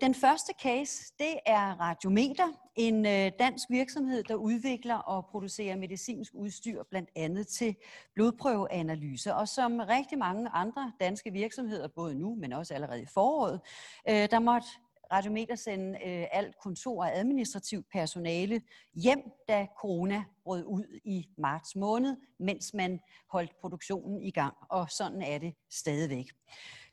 den 0.00 0.14
første 0.14 0.52
case, 0.62 1.12
det 1.18 1.38
er 1.46 1.80
Radiometer, 1.80 2.48
en 2.76 3.06
øh, 3.06 3.32
dansk 3.38 3.70
virksomhed, 3.70 4.22
der 4.22 4.34
udvikler 4.34 4.94
og 4.94 5.26
producerer 5.26 5.76
medicinsk 5.76 6.32
udstyr, 6.34 6.82
blandt 6.90 7.10
andet 7.16 7.46
til 7.46 7.76
blodprøveanalyse. 8.14 9.34
Og 9.34 9.48
som 9.48 9.78
rigtig 9.78 10.18
mange 10.18 10.48
andre 10.48 10.92
danske 11.00 11.32
virksomheder, 11.32 11.88
både 11.88 12.14
nu, 12.14 12.34
men 12.34 12.52
også 12.52 12.74
allerede 12.74 13.02
i 13.02 13.06
foråret, 13.14 13.60
øh, 14.08 14.30
der 14.30 14.38
måtte 14.38 14.68
Radiometer 15.12 15.54
sende 15.54 15.98
øh, 16.06 16.26
alt 16.32 16.58
kontor 16.58 17.02
og 17.02 17.16
administrativt 17.16 17.86
personale 17.92 18.62
hjem, 18.94 19.20
da 19.48 19.66
corona 19.80 20.24
brød 20.44 20.64
ud 20.64 21.00
i 21.04 21.28
marts 21.38 21.76
måned, 21.76 22.16
mens 22.38 22.74
man 22.74 23.00
holdt 23.30 23.52
produktionen 23.60 24.22
i 24.22 24.30
gang. 24.30 24.54
Og 24.70 24.90
sådan 24.90 25.22
er 25.22 25.38
det 25.38 25.54
stadigvæk. 25.70 26.26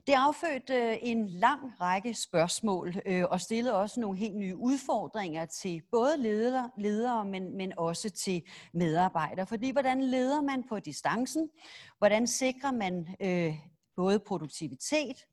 Det 0.07 0.13
affødte 0.13 0.75
øh, 0.75 0.97
en 1.01 1.29
lang 1.29 1.81
række 1.81 2.13
spørgsmål 2.13 2.95
øh, 3.05 3.23
og 3.29 3.41
stillede 3.41 3.75
også 3.75 3.99
nogle 3.99 4.17
helt 4.17 4.35
nye 4.35 4.55
udfordringer 4.55 5.45
til 5.45 5.81
både 5.91 6.17
ledere, 6.17 6.71
ledere 6.77 7.25
men, 7.25 7.57
men 7.57 7.73
også 7.77 8.09
til 8.09 8.43
medarbejdere. 8.73 9.47
Fordi 9.47 9.71
hvordan 9.71 10.03
leder 10.03 10.41
man 10.41 10.63
på 10.69 10.79
distancen? 10.79 11.49
Hvordan 11.97 12.27
sikrer 12.27 12.71
man 12.71 13.15
øh, 13.19 13.55
både 13.95 14.19
produktivitet, 14.19 15.25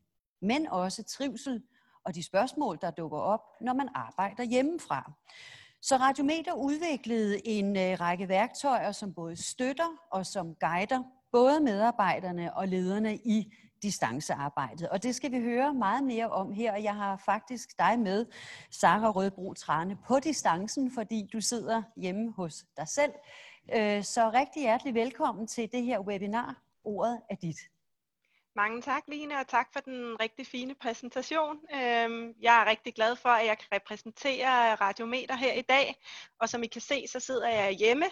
men 0.43 0.67
også 0.67 1.03
trivsel 1.05 1.63
og 2.05 2.15
de 2.15 2.23
spørgsmål, 2.23 2.79
der 2.83 2.91
dukker 2.91 3.19
op, 3.19 3.43
når 3.61 3.75
man 3.75 3.89
arbejder 3.95 4.43
hjemmefra? 4.43 5.13
Så 5.83 5.97
Radiometer 5.97 6.53
udviklede 6.53 7.47
en 7.47 7.77
øh, 7.77 8.01
række 8.01 8.29
værktøjer, 8.29 8.93
som 8.93 9.15
både 9.15 9.37
støtter 9.37 9.97
og 10.13 10.27
som 10.27 10.55
guider 10.55 11.03
både 11.33 11.61
medarbejderne 11.61 12.57
og 12.57 12.69
lederne 12.69 13.17
i 13.17 13.53
distancearbejdet. 13.83 14.89
Og 14.89 15.03
det 15.03 15.15
skal 15.15 15.33
vi 15.33 15.41
høre 15.41 15.75
meget 15.75 16.05
mere 16.05 16.29
om 16.31 16.53
her. 16.53 16.77
Jeg 16.77 16.95
har 16.95 17.17
faktisk 17.17 17.79
dig 17.79 17.99
med, 17.99 18.27
Sara 18.71 19.11
Rødbro 19.11 19.55
Trane, 19.55 19.99
på 20.07 20.19
distancen, 20.19 20.93
fordi 20.95 21.29
du 21.33 21.41
sidder 21.41 21.83
hjemme 21.97 22.33
hos 22.33 22.65
dig 22.77 22.89
selv. 22.89 23.13
Øh, 23.75 24.05
så 24.05 24.31
rigtig 24.35 24.63
hjertelig 24.63 24.95
velkommen 24.95 25.47
til 25.47 25.73
det 25.73 25.83
her 25.83 26.01
webinar. 26.01 26.63
Ordet 26.85 27.21
er 27.31 27.35
dit. 27.35 27.57
Mange 28.61 28.83
tak, 28.83 29.03
Line, 29.09 29.39
og 29.39 29.49
tak 29.49 29.73
for 29.73 29.81
den 29.81 30.21
rigtig 30.21 30.47
fine 30.47 30.75
præsentation. 30.75 31.57
Øhm, 31.75 32.35
jeg 32.41 32.61
er 32.61 32.71
rigtig 32.71 32.95
glad 32.95 33.17
for, 33.17 33.29
at 33.29 33.47
jeg 33.47 33.59
kan 33.59 33.67
repræsentere 33.73 34.75
Radiometer 34.75 35.37
her 35.37 35.53
i 35.53 35.63
dag, 35.63 35.95
og 36.41 36.49
som 36.49 36.63
I 36.63 36.67
kan 36.67 36.81
se, 36.81 37.07
så 37.09 37.21
sidder 37.21 37.49
jeg 37.49 37.73
hjemme. 37.73 38.05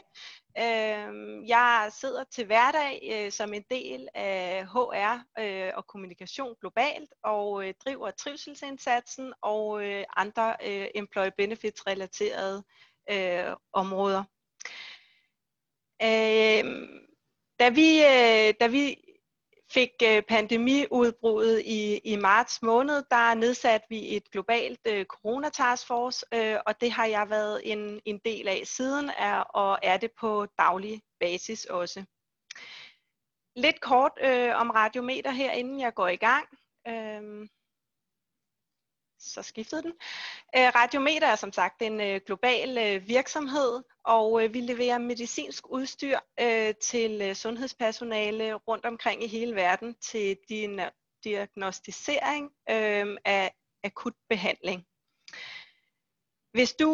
Øhm, 0.59 1.45
jeg 1.47 1.89
sidder 1.91 2.25
til 2.25 2.47
hverdag 2.47 3.11
øh, 3.13 3.33
som 3.33 3.55
en 3.55 3.65
del 3.71 4.09
af 4.15 4.67
HR 4.67 5.41
øh, 5.41 5.73
og 5.75 5.87
kommunikation 5.87 6.57
globalt, 6.61 7.15
og 7.23 7.67
øh, 7.67 7.75
driver 7.85 8.11
trivselsindsatsen 8.11 9.33
og 9.43 9.83
andre 10.17 10.67
employee 10.97 11.33
benefits 11.37 11.87
relaterede 11.87 12.65
områder. 13.73 14.25
Øhm, 16.03 17.07
da 17.61 17.69
vi, 17.69 17.99
da 18.61 18.67
vi 18.67 19.08
fik 19.71 19.91
øh, 20.03 20.23
pandemiudbruddet 20.23 21.63
i, 21.65 21.99
i 22.05 22.17
marts 22.17 22.63
måned, 22.63 23.03
der 23.11 23.35
nedsatte 23.35 23.87
vi 23.91 24.17
et 24.17 24.31
globalt 24.31 24.81
øh, 24.87 25.05
coronataskforce, 25.05 26.27
øh, 26.35 26.57
og 26.67 26.81
det 26.81 26.93
har 26.93 27.07
jeg 27.07 27.31
været 27.31 27.73
en, 27.73 28.01
en 28.05 28.21
del 28.25 28.49
af 28.49 28.63
siden, 28.65 29.11
er, 29.19 29.41
og 29.41 29.79
er 29.83 29.97
det 29.97 30.11
på 30.21 30.47
daglig 30.59 31.03
basis 31.21 31.65
også. 31.65 32.05
Lidt 33.57 33.81
kort 33.81 34.13
øh, 34.21 34.61
om 34.61 34.71
radiometer 34.71 35.31
her, 35.31 35.53
inden 35.53 35.81
jeg 35.81 35.95
går 35.95 36.09
i 36.09 36.17
gang. 36.17 36.49
Øh, 36.89 37.49
så 39.29 39.43
skiftede 39.43 39.83
den. 39.83 39.93
Øh, 40.57 40.73
Radiometer 40.75 41.27
er 41.27 41.37
som 41.37 41.53
sagt 41.53 41.83
en 41.83 42.01
øh, 42.01 42.21
global 42.27 42.79
øh, 42.79 43.09
virksomhed, 43.09 43.83
og 44.05 44.41
vi 44.51 44.61
leverer 44.61 44.99
medicinsk 44.99 45.71
udstyr 45.71 46.19
til 46.83 47.37
sundhedspersonale 47.37 48.55
rundt 48.55 48.85
omkring 48.87 49.25
i 49.25 49.27
hele 49.27 49.55
verden 49.55 49.95
til 49.95 50.37
din 50.49 50.81
diagnostisering 51.25 52.51
af 53.25 53.53
akut 53.85 54.15
behandling. 54.29 54.85
Hvis 56.53 56.73
du 56.73 56.91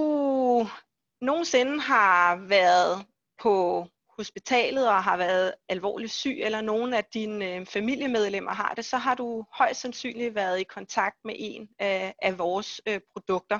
nogensinde 1.21 1.81
har 1.81 2.37
været 2.37 3.07
på 3.43 3.87
hospitalet 4.17 4.89
og 4.89 5.05
har 5.05 5.17
været 5.17 5.55
alvorligt 5.69 6.13
syg, 6.13 6.39
eller 6.41 6.61
nogen 6.61 6.95
af 6.95 7.05
dine 7.05 7.55
øh, 7.55 7.67
familiemedlemmer 7.67 8.53
har 8.53 8.75
det, 8.75 8.85
så 8.85 8.97
har 8.97 9.15
du 9.15 9.45
højst 9.53 9.81
sandsynligt 9.81 10.35
været 10.35 10.61
i 10.61 10.65
kontakt 10.65 11.17
med 11.25 11.35
en 11.39 11.69
af, 11.79 12.15
af 12.23 12.39
vores 12.39 12.81
øh, 12.89 13.01
produkter. 13.13 13.59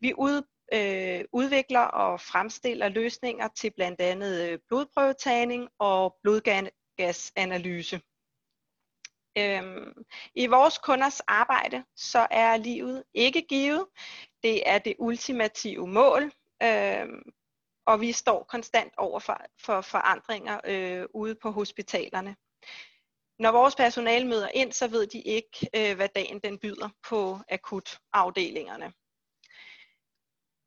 Vi 0.00 0.14
ud, 0.18 0.42
øh, 0.74 1.24
udvikler 1.32 1.80
og 1.80 2.20
fremstiller 2.20 2.88
løsninger 2.88 3.48
til 3.48 3.70
blandt 3.76 4.00
andet 4.00 4.48
øh, 4.48 4.58
blodprøvetagning 4.68 5.68
og 5.78 6.16
blodgasanalyse. 6.22 8.00
Øhm, 9.38 10.04
I 10.34 10.46
vores 10.46 10.78
kunders 10.78 11.20
arbejde, 11.20 11.84
så 11.96 12.26
er 12.30 12.56
livet 12.56 13.04
ikke 13.14 13.42
givet. 13.42 13.86
Det 14.42 14.68
er 14.68 14.78
det 14.78 14.94
ultimative 14.98 15.86
mål. 15.86 16.22
Øhm, 16.62 17.22
og 17.86 18.00
vi 18.00 18.12
står 18.12 18.44
konstant 18.44 18.92
over 18.96 19.20
for, 19.20 19.40
for 19.60 19.80
forandringer 19.80 20.60
øh, 20.64 21.06
ude 21.14 21.34
på 21.34 21.50
hospitalerne. 21.50 22.36
Når 23.38 23.52
vores 23.52 23.76
personale 23.76 24.28
møder 24.28 24.48
ind, 24.54 24.72
så 24.72 24.88
ved 24.88 25.06
de 25.06 25.20
ikke, 25.20 25.70
øh, 25.76 25.96
hvad 25.96 26.08
dagen 26.08 26.38
den 26.38 26.58
byder 26.58 26.88
på 27.08 27.38
akutafdelingerne. 27.48 28.92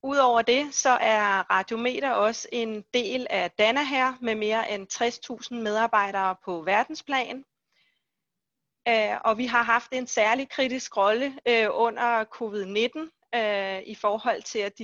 Udover 0.03 0.41
det, 0.41 0.75
så 0.75 0.89
er 0.89 1.51
Radiometer 1.51 2.11
også 2.11 2.47
en 2.51 2.81
del 2.93 3.27
af 3.29 3.51
Danaher 3.51 4.13
med 4.21 4.35
mere 4.35 4.71
end 4.71 4.87
60.000 4.93 5.55
medarbejdere 5.55 6.35
på 6.45 6.61
verdensplan. 6.61 7.45
Øh, 8.87 9.17
og 9.25 9.37
vi 9.37 9.45
har 9.45 9.63
haft 9.63 9.93
en 9.93 10.07
særlig 10.07 10.49
kritisk 10.49 10.97
rolle 10.97 11.39
øh, 11.47 11.67
under 11.71 12.23
covid-19 12.23 13.39
øh, 13.39 13.81
i 13.85 13.95
forhold 13.95 14.43
til 14.43 14.59
at 14.59 14.79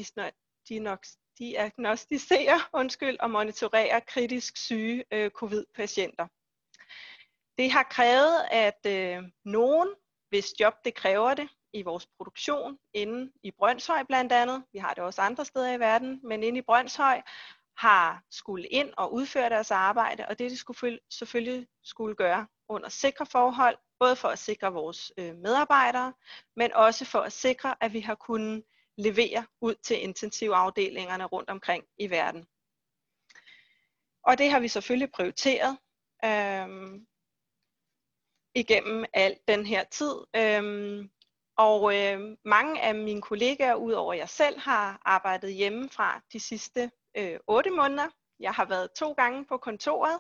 diagnostisere 1.41 2.59
undskyld, 2.74 3.18
og 3.19 3.31
monitorere 3.31 4.02
kritisk 4.02 4.57
syge 4.57 5.03
øh, 5.12 5.29
covid-patienter. 5.29 6.28
Det 7.57 7.72
har 7.72 7.84
krævet, 7.84 8.35
at 8.52 8.85
øh, 8.85 9.24
nogen, 9.46 9.90
hvis 10.29 10.59
job 10.59 10.74
det 10.85 10.94
kræver 10.94 11.34
det, 11.34 11.50
i 11.74 11.81
vores 11.81 12.07
produktion 12.18 12.78
inde 12.94 13.31
i 13.44 13.52
Brøndshøj 13.52 14.03
blandt 14.03 14.31
andet, 14.31 14.63
vi 14.74 14.79
har 14.79 14.94
det 14.94 15.03
også 15.03 15.22
andre 15.22 15.46
steder 15.46 15.74
i 15.74 15.79
verden, 15.79 16.19
men 16.24 16.44
inde 16.44 16.59
i 16.59 16.62
Brøndshøj, 16.62 17.22
har 17.78 18.23
skulle 18.31 18.68
ind 18.68 18.94
og 18.97 19.13
udføre 19.13 19.50
deres 19.50 19.72
arbejde, 19.72 20.25
og 20.29 20.40
det 20.40 20.52
de 20.52 20.58
skulle 20.58 21.00
selvfølgelig 21.09 21.68
skulle 21.84 22.16
gøre 22.16 22.47
under 22.69 22.90
sikre 22.90 23.25
forhold, 23.25 23.78
både 24.00 24.16
for 24.16 24.28
at 24.28 24.40
sikre 24.40 24.73
vores 24.73 25.12
øh, 25.18 25.35
medarbejdere, 25.35 26.13
men 26.56 26.73
også 26.73 27.06
for 27.06 27.19
at 27.19 27.34
sikre, 27.34 27.75
at 27.84 27.94
vi 27.94 28.00
har 28.00 28.16
kunnet 28.16 28.63
leverer 28.97 29.44
ud 29.62 29.75
til 29.75 30.03
intensivafdelingerne 30.03 31.25
rundt 31.25 31.50
omkring 31.50 31.84
i 31.97 32.09
verden. 32.09 32.47
Og 34.24 34.38
det 34.38 34.50
har 34.50 34.59
vi 34.59 34.68
selvfølgelig 34.68 35.12
prioriteret 35.12 35.78
øhm, 36.25 37.07
igennem 38.56 39.06
al 39.13 39.38
den 39.47 39.66
her 39.66 39.84
tid. 39.84 40.16
Øhm, 40.35 41.12
og 41.57 41.96
øh, 41.96 42.38
mange 42.46 42.81
af 42.81 42.96
mine 42.96 43.22
kollegaer, 43.22 43.75
udover 43.75 44.13
jeg 44.13 44.29
selv, 44.29 44.59
har 44.59 45.02
arbejdet 45.06 45.53
hjemmefra 45.53 46.22
de 46.34 46.40
sidste 46.40 46.91
øh, 47.18 47.40
8 47.47 47.69
måneder. 47.69 48.08
Jeg 48.40 48.53
har 48.53 48.66
været 48.66 48.90
to 48.91 49.13
gange 49.13 49.46
på 49.46 49.58
kontoret, 49.58 50.19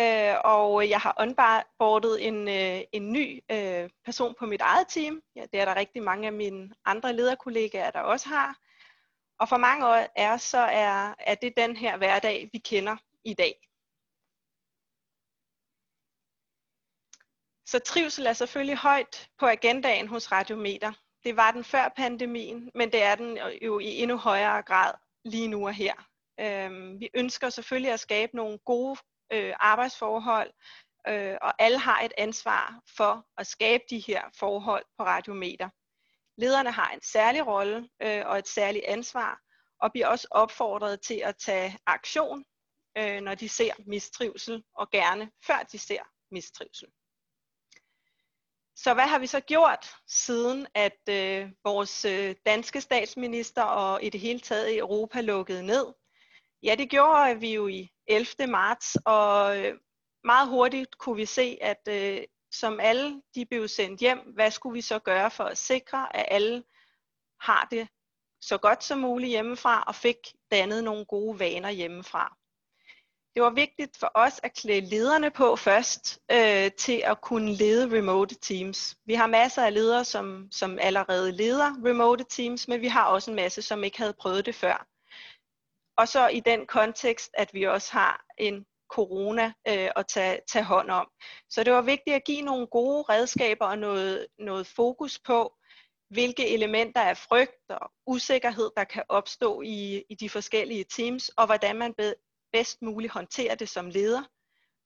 Øh, 0.00 0.34
og 0.44 0.88
jeg 0.88 1.00
har 1.00 1.14
onboardet 1.18 2.26
en, 2.26 2.48
øh, 2.48 2.80
en 2.92 3.12
ny 3.12 3.40
øh, 3.50 3.90
person 4.04 4.34
på 4.38 4.46
mit 4.46 4.60
eget 4.60 4.88
team. 4.88 5.22
Ja, 5.36 5.44
det 5.52 5.60
er 5.60 5.64
der 5.64 5.76
rigtig 5.76 6.02
mange 6.02 6.26
af 6.26 6.32
mine 6.32 6.70
andre 6.84 7.12
lederkollegaer, 7.12 7.90
der 7.90 8.00
også 8.00 8.28
har. 8.28 8.56
Og 9.38 9.48
for 9.48 9.56
mange 9.56 9.86
af 9.86 10.08
er 10.16 10.36
så 10.36 10.58
er, 10.58 11.14
er 11.18 11.34
det 11.34 11.56
den 11.56 11.76
her 11.76 11.96
hverdag, 11.96 12.50
vi 12.52 12.58
kender 12.58 12.96
i 13.24 13.34
dag. 13.34 13.66
Så 17.66 17.78
trivsel 17.78 18.26
er 18.26 18.32
selvfølgelig 18.32 18.76
højt 18.76 19.30
på 19.38 19.46
agendaen 19.46 20.08
hos 20.08 20.32
Radiometer. 20.32 20.92
Det 21.24 21.36
var 21.36 21.50
den 21.50 21.64
før 21.64 21.92
pandemien, 21.96 22.70
men 22.74 22.92
det 22.92 23.02
er 23.02 23.14
den 23.14 23.38
jo 23.62 23.78
i 23.78 24.02
endnu 24.02 24.16
højere 24.16 24.62
grad 24.62 24.94
lige 25.24 25.48
nu 25.48 25.66
og 25.66 25.74
her. 25.74 25.94
Øhm, 26.40 27.00
vi 27.00 27.10
ønsker 27.14 27.50
selvfølgelig 27.50 27.92
at 27.92 28.00
skabe 28.00 28.36
nogle 28.36 28.58
gode 28.58 28.96
øh, 29.32 29.54
arbejdsforhold, 29.60 30.50
øh, 31.08 31.36
og 31.42 31.62
alle 31.62 31.78
har 31.78 32.00
et 32.00 32.12
ansvar 32.18 32.80
for 32.96 33.26
at 33.38 33.46
skabe 33.46 33.84
de 33.90 33.98
her 33.98 34.22
forhold 34.38 34.84
på 34.98 35.04
radiometer. 35.04 35.68
Lederne 36.38 36.70
har 36.70 36.90
en 36.90 37.02
særlig 37.02 37.46
rolle 37.46 37.88
øh, 38.02 38.22
og 38.26 38.38
et 38.38 38.48
særligt 38.48 38.84
ansvar, 38.84 39.40
og 39.80 39.92
bliver 39.92 40.06
også 40.06 40.28
opfordret 40.30 41.00
til 41.00 41.22
at 41.24 41.36
tage 41.36 41.78
aktion, 41.86 42.44
øh, 42.98 43.20
når 43.20 43.34
de 43.34 43.48
ser 43.48 43.72
mistrivsel, 43.86 44.64
og 44.74 44.90
gerne 44.90 45.30
før 45.46 45.62
de 45.72 45.78
ser 45.78 46.02
mistrivsel. 46.30 46.88
Så 48.76 48.94
hvad 48.94 49.04
har 49.04 49.18
vi 49.18 49.26
så 49.26 49.40
gjort 49.40 49.94
siden, 50.08 50.66
at 50.74 50.98
øh, 51.08 51.50
vores 51.64 52.04
øh, 52.04 52.34
danske 52.46 52.80
statsminister 52.80 53.62
og 53.62 54.02
i 54.02 54.10
det 54.10 54.20
hele 54.20 54.40
taget 54.40 54.70
i 54.70 54.78
Europa 54.78 55.20
lukkede 55.20 55.66
ned? 55.66 55.86
Ja, 56.66 56.74
det 56.74 56.90
gjorde 56.90 57.40
vi 57.40 57.54
jo 57.54 57.68
i 57.68 57.90
11. 58.06 58.46
marts, 58.46 58.96
og 59.04 59.58
øh, 59.58 59.74
meget 60.24 60.48
hurtigt 60.48 60.98
kunne 60.98 61.16
vi 61.16 61.26
se, 61.26 61.58
at 61.60 61.88
øh, 61.88 62.22
som 62.52 62.80
alle 62.80 63.22
de 63.34 63.46
blev 63.46 63.68
sendt 63.68 64.00
hjem, 64.00 64.18
hvad 64.34 64.50
skulle 64.50 64.74
vi 64.74 64.80
så 64.80 64.98
gøre 64.98 65.30
for 65.30 65.44
at 65.44 65.58
sikre, 65.58 66.16
at 66.16 66.24
alle 66.28 66.64
har 67.40 67.68
det 67.70 67.88
så 68.40 68.58
godt 68.58 68.84
som 68.84 68.98
muligt 68.98 69.30
hjemmefra 69.30 69.84
og 69.86 69.94
fik 69.94 70.16
dannet 70.50 70.84
nogle 70.84 71.04
gode 71.04 71.38
vaner 71.38 71.70
hjemmefra. 71.70 72.36
Det 73.34 73.42
var 73.42 73.50
vigtigt 73.50 73.96
for 73.96 74.10
os 74.14 74.40
at 74.42 74.54
klæde 74.54 74.80
lederne 74.80 75.30
på 75.30 75.56
først 75.56 76.20
øh, 76.32 76.70
til 76.72 77.02
at 77.04 77.20
kunne 77.20 77.52
lede 77.52 77.98
remote 77.98 78.34
teams. 78.34 78.96
Vi 79.04 79.14
har 79.14 79.26
masser 79.26 79.62
af 79.62 79.74
ledere, 79.74 80.04
som, 80.04 80.48
som 80.50 80.78
allerede 80.80 81.32
leder 81.32 81.72
remote 81.84 82.24
teams, 82.24 82.68
men 82.68 82.80
vi 82.80 82.88
har 82.88 83.04
også 83.04 83.30
en 83.30 83.36
masse, 83.36 83.62
som 83.62 83.84
ikke 83.84 83.98
havde 83.98 84.14
prøvet 84.20 84.46
det 84.46 84.54
før. 84.54 84.95
Og 85.96 86.08
så 86.08 86.28
i 86.28 86.40
den 86.40 86.66
kontekst, 86.66 87.30
at 87.34 87.54
vi 87.54 87.62
også 87.62 87.92
har 87.92 88.24
en 88.38 88.66
corona 88.88 89.52
øh, 89.68 89.90
at 89.96 90.06
tage, 90.08 90.40
tage 90.48 90.64
hånd 90.64 90.90
om. 90.90 91.08
Så 91.50 91.64
det 91.64 91.72
var 91.72 91.82
vigtigt 91.82 92.16
at 92.16 92.24
give 92.24 92.42
nogle 92.42 92.66
gode 92.66 93.02
redskaber 93.02 93.66
og 93.66 93.78
noget, 93.78 94.26
noget 94.38 94.66
fokus 94.66 95.18
på, 95.18 95.54
hvilke 96.10 96.54
elementer 96.54 97.00
af 97.00 97.16
frygt 97.16 97.70
og 97.70 97.90
usikkerhed, 98.06 98.70
der 98.76 98.84
kan 98.84 99.04
opstå 99.08 99.62
i, 99.62 100.04
i 100.08 100.14
de 100.14 100.30
forskellige 100.30 100.84
teams, 100.84 101.28
og 101.28 101.46
hvordan 101.46 101.76
man 101.76 101.94
bedst 102.52 102.82
muligt 102.82 103.12
håndterer 103.12 103.54
det 103.54 103.68
som 103.68 103.90
leder, 103.90 104.22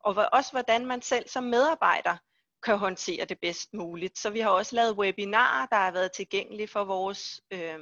og 0.04 0.28
også 0.32 0.50
hvordan 0.52 0.86
man 0.86 1.02
selv 1.02 1.28
som 1.28 1.44
medarbejder 1.44 2.16
kan 2.62 2.78
håndtere 2.78 3.24
det 3.24 3.38
bedst 3.40 3.74
muligt. 3.74 4.18
Så 4.18 4.30
vi 4.30 4.40
har 4.40 4.50
også 4.50 4.76
lavet 4.76 4.96
webinarer, 4.96 5.66
der 5.66 5.76
har 5.76 5.92
været 5.92 6.12
tilgængelige 6.12 6.68
for 6.68 6.84
vores, 6.84 7.40
øh, 7.50 7.78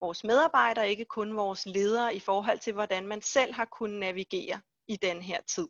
vores 0.00 0.24
medarbejdere, 0.24 0.90
ikke 0.90 1.04
kun 1.04 1.36
vores 1.36 1.66
ledere, 1.66 2.14
i 2.14 2.20
forhold 2.20 2.58
til 2.58 2.72
hvordan 2.72 3.06
man 3.06 3.22
selv 3.22 3.52
har 3.52 3.64
kunnet 3.64 4.00
navigere 4.00 4.60
i 4.88 4.96
den 4.96 5.22
her 5.22 5.40
tid. 5.40 5.68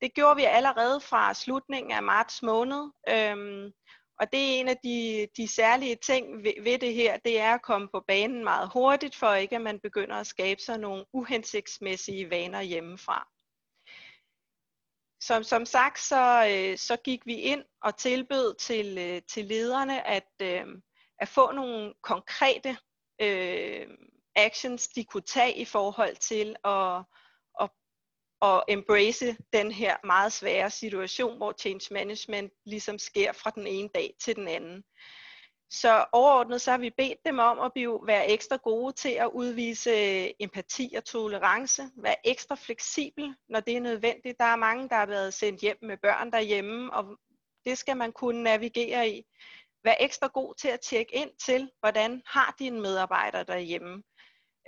Det 0.00 0.14
gjorde 0.14 0.36
vi 0.36 0.44
allerede 0.44 1.00
fra 1.00 1.34
slutningen 1.34 1.92
af 1.92 2.02
marts 2.02 2.42
måned, 2.42 2.90
øhm, 3.08 3.72
og 4.20 4.32
det 4.32 4.40
er 4.40 4.60
en 4.60 4.68
af 4.68 4.76
de, 4.76 5.28
de 5.36 5.48
særlige 5.48 5.96
ting 5.96 6.44
ved, 6.44 6.62
ved 6.62 6.78
det 6.78 6.94
her, 6.94 7.16
det 7.16 7.40
er 7.40 7.54
at 7.54 7.62
komme 7.62 7.88
på 7.88 8.04
banen 8.08 8.44
meget 8.44 8.70
hurtigt, 8.72 9.16
for 9.16 9.34
ikke 9.34 9.56
at 9.56 9.62
man 9.62 9.80
begynder 9.80 10.16
at 10.16 10.26
skabe 10.26 10.60
sig 10.60 10.78
nogle 10.78 11.04
uhensigtsmæssige 11.12 12.30
vaner 12.30 12.62
hjemmefra. 12.62 13.28
Som, 15.20 15.42
som 15.42 15.66
sagt, 15.66 16.00
så, 16.00 16.46
øh, 16.50 16.78
så 16.78 16.96
gik 16.96 17.26
vi 17.26 17.34
ind 17.34 17.64
og 17.82 17.96
tilbød 17.96 18.54
til, 18.54 18.98
øh, 18.98 19.22
til 19.28 19.44
lederne 19.44 20.06
at, 20.06 20.32
øh, 20.42 20.66
at 21.18 21.28
få 21.28 21.52
nogle 21.52 21.94
konkrete 22.02 22.76
øh, 23.20 23.86
actions, 24.34 24.88
de 24.88 25.04
kunne 25.04 25.22
tage 25.22 25.56
i 25.56 25.64
forhold 25.64 26.16
til 26.16 26.56
at, 26.64 27.02
at 28.42 28.64
embrace 28.68 29.36
den 29.52 29.72
her 29.72 29.96
meget 30.04 30.32
svære 30.32 30.70
situation, 30.70 31.36
hvor 31.36 31.54
change 31.58 31.94
management 31.94 32.52
ligesom 32.66 32.98
sker 32.98 33.32
fra 33.32 33.50
den 33.50 33.66
ene 33.66 33.88
dag 33.94 34.14
til 34.20 34.36
den 34.36 34.48
anden. 34.48 34.84
Så 35.72 36.04
overordnet 36.12 36.60
så 36.60 36.70
har 36.70 36.78
vi 36.78 36.90
bedt 36.90 37.18
dem 37.26 37.38
om 37.38 37.58
at 37.58 37.72
blive, 37.72 38.00
være 38.06 38.30
ekstra 38.30 38.56
gode 38.56 38.92
til 38.92 39.08
at 39.08 39.30
udvise 39.32 39.92
empati 40.42 40.94
og 40.96 41.04
tolerance, 41.04 41.82
være 41.96 42.28
ekstra 42.28 42.54
fleksibel, 42.54 43.34
når 43.48 43.60
det 43.60 43.76
er 43.76 43.80
nødvendigt. 43.80 44.38
Der 44.38 44.44
er 44.44 44.56
mange, 44.56 44.88
der 44.88 44.96
har 44.96 45.06
været 45.06 45.34
sendt 45.34 45.60
hjem 45.60 45.76
med 45.82 45.96
børn 45.96 46.32
derhjemme, 46.32 46.92
og 46.92 47.18
det 47.64 47.78
skal 47.78 47.96
man 47.96 48.12
kunne 48.12 48.42
navigere 48.42 49.08
i. 49.08 49.24
Vær 49.84 49.94
ekstra 50.00 50.26
god 50.26 50.54
til 50.54 50.68
at 50.68 50.80
tjekke 50.80 51.14
ind 51.14 51.30
til, 51.46 51.70
hvordan 51.80 52.22
har 52.26 52.54
dine 52.58 52.80
medarbejdere 52.80 53.44
derhjemme. 53.44 54.02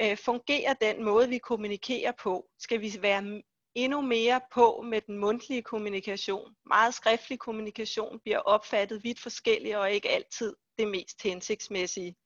Øh, 0.02 0.16
fungerer 0.16 0.74
den 0.74 1.04
måde, 1.04 1.28
vi 1.28 1.38
kommunikerer 1.38 2.12
på? 2.12 2.48
Skal 2.58 2.80
vi 2.80 2.98
være 3.00 3.42
endnu 3.74 4.00
mere 4.00 4.40
på 4.52 4.84
med 4.84 5.00
den 5.00 5.18
mundtlige 5.18 5.62
kommunikation. 5.62 6.54
Meget 6.66 6.94
skriftlig 6.94 7.38
kommunikation 7.38 8.20
bliver 8.20 8.38
opfattet 8.38 9.04
vidt 9.04 9.20
forskelligt 9.20 9.76
og 9.76 9.90
ikke 9.90 10.08
altid 10.08 10.56
det 10.78 10.88
mest 10.88 11.22
hensigtsmæssige. 11.22 12.16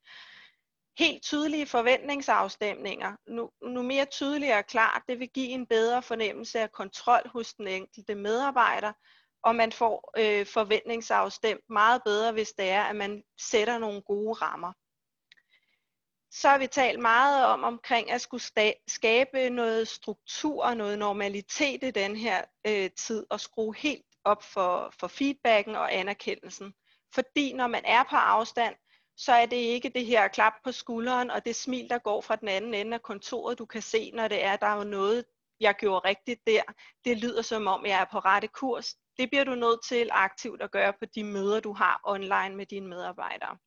Helt 0.98 1.22
tydelige 1.22 1.66
forventningsafstemninger. 1.66 3.16
Nu, 3.26 3.50
nu 3.62 3.82
mere 3.82 4.04
tydeligt 4.04 4.52
og 4.52 4.66
klart, 4.66 5.02
det 5.08 5.18
vil 5.18 5.28
give 5.28 5.48
en 5.48 5.66
bedre 5.66 6.02
fornemmelse 6.02 6.60
af 6.60 6.72
kontrol 6.72 7.28
hos 7.28 7.54
den 7.54 7.68
enkelte 7.68 8.14
medarbejder, 8.14 8.92
og 9.46 9.56
man 9.56 9.72
får 9.72 10.12
øh, 10.18 10.46
forventningsafstemt 10.46 11.60
meget 11.70 12.02
bedre, 12.04 12.32
hvis 12.32 12.52
det 12.52 12.70
er, 12.70 12.82
at 12.82 12.96
man 12.96 13.22
sætter 13.38 13.78
nogle 13.78 14.02
gode 14.02 14.32
rammer 14.32 14.72
så 16.40 16.48
har 16.48 16.58
vi 16.58 16.66
talt 16.66 17.00
meget 17.00 17.46
om 17.46 17.64
omkring 17.64 18.10
at 18.10 18.20
skulle 18.20 18.42
skabe 18.88 19.50
noget 19.50 19.88
struktur 19.88 20.64
og 20.64 20.76
noget 20.76 20.98
normalitet 20.98 21.82
i 21.82 21.90
den 21.90 22.16
her 22.16 22.44
øh, 22.66 22.90
tid 22.90 23.26
og 23.30 23.40
skrue 23.40 23.74
helt 23.76 24.06
op 24.24 24.42
for, 24.42 24.94
for 25.00 25.08
feedbacken 25.08 25.76
og 25.76 25.94
anerkendelsen. 25.94 26.74
Fordi 27.14 27.52
når 27.52 27.66
man 27.66 27.82
er 27.84 28.02
på 28.10 28.16
afstand, 28.16 28.74
så 29.16 29.32
er 29.32 29.46
det 29.46 29.56
ikke 29.56 29.88
det 29.88 30.06
her 30.06 30.28
klap 30.28 30.52
på 30.64 30.72
skulderen 30.72 31.30
og 31.30 31.44
det 31.44 31.56
smil, 31.56 31.90
der 31.90 31.98
går 31.98 32.20
fra 32.20 32.36
den 32.36 32.48
anden 32.48 32.74
ende 32.74 32.94
af 32.94 33.02
kontoret, 33.02 33.58
du 33.58 33.66
kan 33.66 33.82
se, 33.82 34.10
når 34.14 34.28
det 34.28 34.44
er, 34.44 34.56
der 34.56 34.66
er 34.66 34.84
noget, 34.84 35.24
jeg 35.60 35.74
gjorde 35.74 36.08
rigtigt 36.08 36.46
der. 36.46 36.62
Det 37.04 37.18
lyder 37.18 37.42
som 37.42 37.66
om, 37.66 37.86
jeg 37.86 38.00
er 38.00 38.06
på 38.12 38.18
rette 38.18 38.48
kurs. 38.48 38.96
Det 39.18 39.30
bliver 39.30 39.44
du 39.44 39.54
nødt 39.54 39.84
til 39.84 40.08
aktivt 40.12 40.62
at 40.62 40.70
gøre 40.70 40.92
på 40.92 41.04
de 41.14 41.24
møder, 41.24 41.60
du 41.60 41.72
har 41.72 42.00
online 42.04 42.56
med 42.56 42.66
dine 42.66 42.88
medarbejdere. 42.88 43.58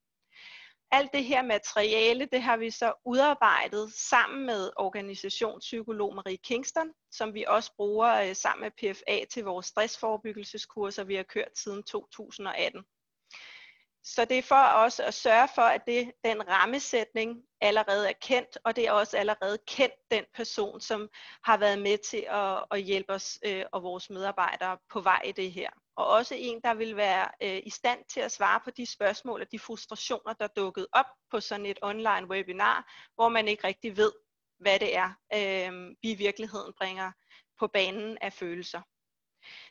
Alt 0.91 1.13
det 1.13 1.23
her 1.23 1.41
materiale, 1.41 2.25
det 2.25 2.41
har 2.41 2.57
vi 2.57 2.71
så 2.71 2.93
udarbejdet 3.05 3.93
sammen 3.93 4.45
med 4.45 4.71
organisationspsykolog 4.75 6.15
Marie 6.15 6.37
Kingston, 6.37 6.91
som 7.11 7.33
vi 7.33 7.45
også 7.47 7.71
bruger 7.75 8.29
øh, 8.29 8.35
sammen 8.35 8.61
med 8.61 8.71
PFA 8.93 9.25
til 9.33 9.43
vores 9.43 9.65
stressforebyggelseskurser, 9.65 11.03
vi 11.03 11.15
har 11.15 11.23
kørt 11.23 11.57
siden 11.57 11.83
2018. 11.83 12.83
Så 14.03 14.25
det 14.25 14.37
er 14.37 14.41
for 14.41 14.85
os 14.85 14.99
at 14.99 15.13
sørge 15.13 15.47
for, 15.55 15.61
at 15.61 15.81
det, 15.87 16.11
den 16.23 16.47
rammesætning 16.49 17.43
allerede 17.61 18.09
er 18.09 18.13
kendt, 18.21 18.57
og 18.63 18.75
det 18.75 18.87
er 18.87 18.91
også 18.91 19.17
allerede 19.17 19.57
kendt 19.67 19.95
den 20.11 20.25
person, 20.33 20.81
som 20.81 21.09
har 21.43 21.57
været 21.57 21.79
med 21.79 21.97
til 21.97 22.25
at, 22.29 22.63
at 22.71 22.81
hjælpe 22.81 23.13
os 23.13 23.39
øh, 23.45 23.65
og 23.71 23.83
vores 23.83 24.09
medarbejdere 24.09 24.77
på 24.89 25.01
vej 25.01 25.21
i 25.25 25.31
det 25.31 25.51
her 25.51 25.69
og 25.99 26.07
også 26.07 26.35
en, 26.37 26.61
der 26.63 26.73
vil 26.73 26.95
være 26.95 27.27
øh, 27.43 27.61
i 27.65 27.69
stand 27.69 27.99
til 28.09 28.19
at 28.19 28.31
svare 28.31 28.59
på 28.63 28.71
de 28.71 28.85
spørgsmål 28.85 29.41
og 29.41 29.51
de 29.51 29.59
frustrationer, 29.59 30.33
der 30.33 30.47
dukkede 30.47 30.87
op 30.91 31.05
på 31.31 31.39
sådan 31.39 31.65
et 31.65 31.79
online 31.81 32.27
webinar, 32.29 32.91
hvor 33.15 33.29
man 33.29 33.47
ikke 33.47 33.67
rigtig 33.67 33.97
ved, 33.97 34.11
hvad 34.59 34.79
det 34.79 34.95
er, 34.95 35.09
øh, 35.33 35.95
vi 36.01 36.11
i 36.11 36.15
virkeligheden 36.15 36.73
bringer 36.77 37.11
på 37.59 37.67
banen 37.67 38.17
af 38.21 38.33
følelser. 38.33 38.81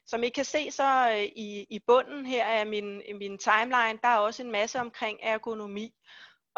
Som 0.09 0.23
I 0.23 0.29
kan 0.29 0.45
se 0.45 0.71
så 0.71 1.11
øh, 1.11 1.23
i, 1.23 1.67
i 1.71 1.79
bunden 1.87 2.27
her 2.27 2.45
af 2.45 2.67
min, 2.67 3.03
min 3.19 3.39
timeline, 3.39 3.99
der 4.03 4.09
er 4.09 4.19
også 4.19 4.43
en 4.43 4.53
masse 4.53 4.81
omkring 4.81 5.19
ergonomi. 5.23 5.95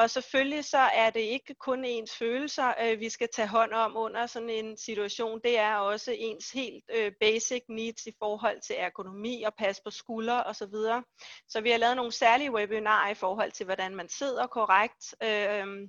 Og 0.00 0.10
selvfølgelig 0.10 0.64
så 0.64 0.78
er 0.78 1.10
det 1.10 1.20
ikke 1.20 1.54
kun 1.54 1.84
ens 1.84 2.16
følelser, 2.16 2.74
øh, 2.82 3.00
vi 3.00 3.08
skal 3.08 3.28
tage 3.34 3.48
hånd 3.48 3.72
om 3.72 3.96
under 3.96 4.26
sådan 4.26 4.50
en 4.50 4.76
situation. 4.76 5.40
Det 5.44 5.58
er 5.58 5.74
også 5.76 6.14
ens 6.18 6.50
helt 6.50 6.84
øh, 6.94 7.12
basic 7.20 7.62
needs 7.68 8.06
i 8.06 8.12
forhold 8.18 8.60
til 8.60 8.76
ergonomi 8.78 9.42
og 9.42 9.54
pas 9.58 9.80
på 9.84 9.90
skuldre 9.90 10.44
osv. 10.44 10.72
Så, 10.72 11.02
så 11.48 11.60
vi 11.60 11.70
har 11.70 11.78
lavet 11.78 11.96
nogle 11.96 12.12
særlige 12.12 12.52
webinarer 12.52 13.10
i 13.10 13.14
forhold 13.14 13.52
til, 13.52 13.66
hvordan 13.66 13.96
man 13.96 14.08
sidder 14.08 14.46
korrekt 14.46 15.14
øh, 15.22 15.88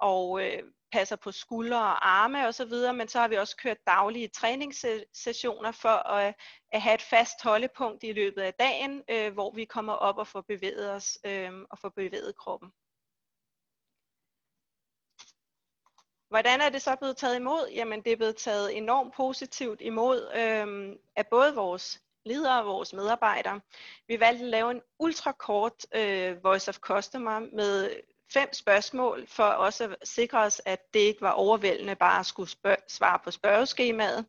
og 0.00 0.46
øh, 0.46 0.62
passer 0.92 1.16
på 1.16 1.32
skuldre 1.32 1.78
og 1.78 2.08
arme 2.08 2.46
osv. 2.46 2.72
Men 2.94 3.08
så 3.08 3.18
har 3.18 3.28
vi 3.28 3.36
også 3.36 3.56
kørt 3.56 3.86
daglige 3.86 4.28
træningssessioner 4.28 5.72
for 5.72 6.08
at, 6.08 6.34
at 6.72 6.82
have 6.82 6.94
et 6.94 7.02
fast 7.02 7.42
holdepunkt 7.42 8.04
i 8.04 8.12
løbet 8.12 8.42
af 8.42 8.54
dagen, 8.54 9.02
øh, 9.10 9.32
hvor 9.32 9.54
vi 9.54 9.64
kommer 9.64 9.92
op 9.92 10.18
og 10.18 10.26
får 10.26 10.40
bevæget 10.40 10.90
os 10.92 11.18
øh, 11.24 11.52
og 11.70 11.78
får 11.78 11.88
bevæget 11.88 12.36
kroppen. 12.36 12.72
Hvordan 16.28 16.60
er 16.60 16.68
det 16.68 16.82
så 16.82 16.96
blevet 16.96 17.16
taget 17.16 17.36
imod? 17.36 17.70
Jamen 17.74 18.02
det 18.02 18.12
er 18.12 18.16
blevet 18.16 18.36
taget 18.36 18.76
enormt 18.76 19.14
positivt 19.14 19.80
imod 19.80 20.30
øh, 20.34 20.96
af 21.16 21.26
både 21.26 21.54
vores 21.54 22.02
ledere 22.24 22.60
og 22.60 22.66
vores 22.66 22.92
medarbejdere. 22.92 23.60
Vi 24.08 24.20
valgte 24.20 24.44
at 24.44 24.50
lave 24.50 24.70
en 24.70 24.82
ultrakort 24.98 25.86
øh, 25.94 26.44
Voice 26.44 26.68
of 26.68 26.78
Customer 26.78 27.40
med 27.40 27.90
fem 28.32 28.52
spørgsmål 28.52 29.26
for 29.26 29.44
også 29.44 29.84
at 29.84 30.08
sikre 30.08 30.38
os, 30.38 30.62
at 30.64 30.94
det 30.94 31.00
ikke 31.00 31.20
var 31.20 31.30
overvældende 31.30 31.96
bare 31.96 32.20
at 32.20 32.26
skulle 32.26 32.50
spørg- 32.50 32.84
svare 32.88 33.18
på 33.24 33.30
spørgeskemaet. 33.30 34.26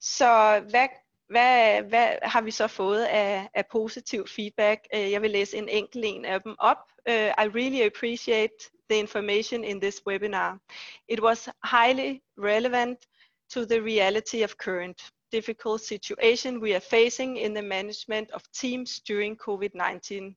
Så 0.00 0.62
hvad, 0.70 0.88
hvad, 1.28 1.82
hvad 1.82 2.08
har 2.22 2.40
vi 2.40 2.50
så 2.50 2.66
fået 2.66 3.04
af, 3.04 3.48
af 3.54 3.66
positiv 3.66 4.28
feedback? 4.28 4.86
Øh, 4.94 5.10
jeg 5.10 5.22
vil 5.22 5.30
læse 5.30 5.56
en 5.56 5.68
enkelt 5.68 6.04
en 6.04 6.24
af 6.24 6.42
dem 6.42 6.54
op. 6.58 6.76
Uh, 7.08 7.14
I 7.14 7.46
really 7.58 7.86
appreciate 7.86 8.54
the 8.90 8.98
information 8.98 9.64
in 9.64 9.80
this 9.80 10.02
webinar. 10.06 10.58
It 11.08 11.20
was 11.20 11.48
highly 11.64 12.20
relevant 12.38 12.98
to 13.54 13.64
the 13.64 13.80
reality 13.80 14.42
of 14.44 14.56
current 14.56 15.12
difficult 15.32 15.80
situation 15.80 16.60
we 16.60 16.74
are 16.74 16.80
facing 16.80 17.38
in 17.38 17.54
the 17.54 17.62
management 17.62 18.30
of 18.32 18.42
teams 18.52 19.00
during 19.00 19.36
COVID-19. 19.36 20.36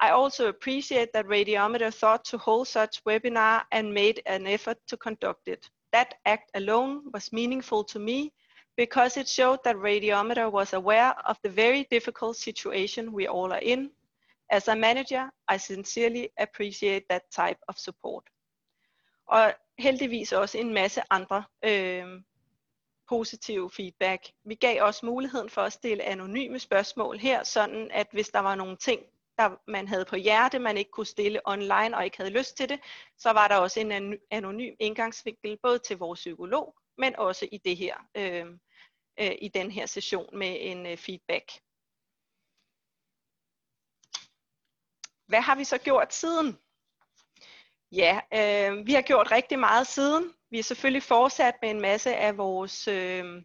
I 0.00 0.10
also 0.10 0.48
appreciate 0.48 1.12
that 1.12 1.26
Radiometer 1.26 1.92
thought 1.92 2.24
to 2.26 2.38
hold 2.38 2.68
such 2.68 3.02
webinar 3.04 3.62
and 3.72 3.94
made 3.94 4.22
an 4.26 4.46
effort 4.46 4.78
to 4.88 4.96
conduct 4.96 5.48
it. 5.48 5.70
That 5.92 6.14
act 6.26 6.50
alone 6.54 7.10
was 7.12 7.32
meaningful 7.32 7.84
to 7.84 7.98
me 7.98 8.32
because 8.76 9.16
it 9.16 9.28
showed 9.28 9.64
that 9.64 9.76
Radiometer 9.76 10.50
was 10.52 10.74
aware 10.74 11.14
of 11.24 11.38
the 11.42 11.48
very 11.48 11.86
difficult 11.90 12.36
situation 12.36 13.12
we 13.12 13.26
all 13.26 13.52
are 13.52 13.62
in. 13.62 13.90
As 14.50 14.68
a 14.68 14.76
manager, 14.76 15.30
I 15.48 15.56
sincerely 15.56 16.28
appreciate 16.38 17.08
that 17.08 17.30
type 17.30 17.58
of 17.68 17.78
support. 17.78 18.24
Og 19.26 19.54
heldigvis 19.78 20.32
også 20.32 20.58
en 20.58 20.74
masse 20.74 21.02
andre 21.10 21.44
øh, 21.64 22.22
positive 23.08 23.70
feedback. 23.70 24.26
Vi 24.44 24.54
gav 24.54 24.82
også 24.82 25.06
muligheden 25.06 25.50
for 25.50 25.62
at 25.62 25.72
stille 25.72 26.04
anonyme 26.04 26.58
spørgsmål 26.58 27.18
her, 27.18 27.42
sådan 27.44 27.90
at 27.90 28.06
hvis 28.12 28.28
der 28.28 28.38
var 28.38 28.54
nogle 28.54 28.76
ting, 28.76 29.02
der 29.38 29.56
man 29.66 29.88
havde 29.88 30.04
på 30.04 30.16
hjerte, 30.16 30.58
man 30.58 30.76
ikke 30.76 30.90
kunne 30.90 31.06
stille 31.06 31.40
online 31.44 31.96
og 31.96 32.04
ikke 32.04 32.16
havde 32.16 32.30
lyst 32.30 32.56
til 32.56 32.68
det, 32.68 32.80
så 33.18 33.30
var 33.30 33.48
der 33.48 33.56
også 33.56 33.80
en 33.80 34.18
anonym 34.30 34.74
indgangsvinkel 34.80 35.58
både 35.62 35.78
til 35.78 35.98
vores 35.98 36.20
psykolog, 36.20 36.74
men 36.98 37.16
også 37.16 37.48
i 37.52 37.58
det 37.58 37.76
her 37.76 37.96
øh, 38.16 38.46
øh, 39.20 39.34
i 39.40 39.48
den 39.48 39.70
her 39.70 39.86
session 39.86 40.38
med 40.38 40.56
en 40.60 40.86
øh, 40.86 40.96
feedback. 40.96 41.52
Hvad 45.26 45.40
har 45.40 45.56
vi 45.56 45.64
så 45.64 45.78
gjort 45.78 46.14
siden? 46.14 46.58
Ja, 47.92 48.20
øh, 48.34 48.86
vi 48.86 48.92
har 48.92 49.02
gjort 49.02 49.30
rigtig 49.30 49.58
meget 49.58 49.86
siden. 49.86 50.32
Vi 50.50 50.58
er 50.58 50.62
selvfølgelig 50.62 51.02
fortsat 51.02 51.54
med 51.62 51.70
en 51.70 51.80
masse 51.80 52.16
af 52.16 52.36
vores 52.38 52.88
øh, 52.88 53.42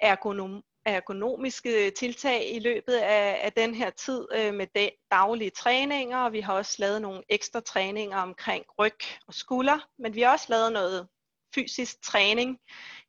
ergonom, 0.00 0.64
ergonomiske 0.94 1.90
tiltag 1.90 2.54
i 2.54 2.58
løbet 2.58 2.92
af, 2.92 3.40
af 3.42 3.52
den 3.52 3.74
her 3.74 3.90
tid 3.90 4.26
øh, 4.34 4.54
med 4.54 4.66
de, 4.74 4.90
daglige 5.10 5.50
træninger, 5.50 6.18
og 6.18 6.32
vi 6.32 6.40
har 6.40 6.54
også 6.54 6.76
lavet 6.78 7.02
nogle 7.02 7.22
ekstra 7.28 7.60
træninger 7.60 8.18
omkring 8.18 8.64
ryg 8.78 8.98
og 9.26 9.34
skulder, 9.34 9.78
men 9.98 10.14
vi 10.14 10.20
har 10.20 10.32
også 10.32 10.46
lavet 10.48 10.72
noget 10.72 11.08
fysisk 11.54 12.02
træning 12.02 12.58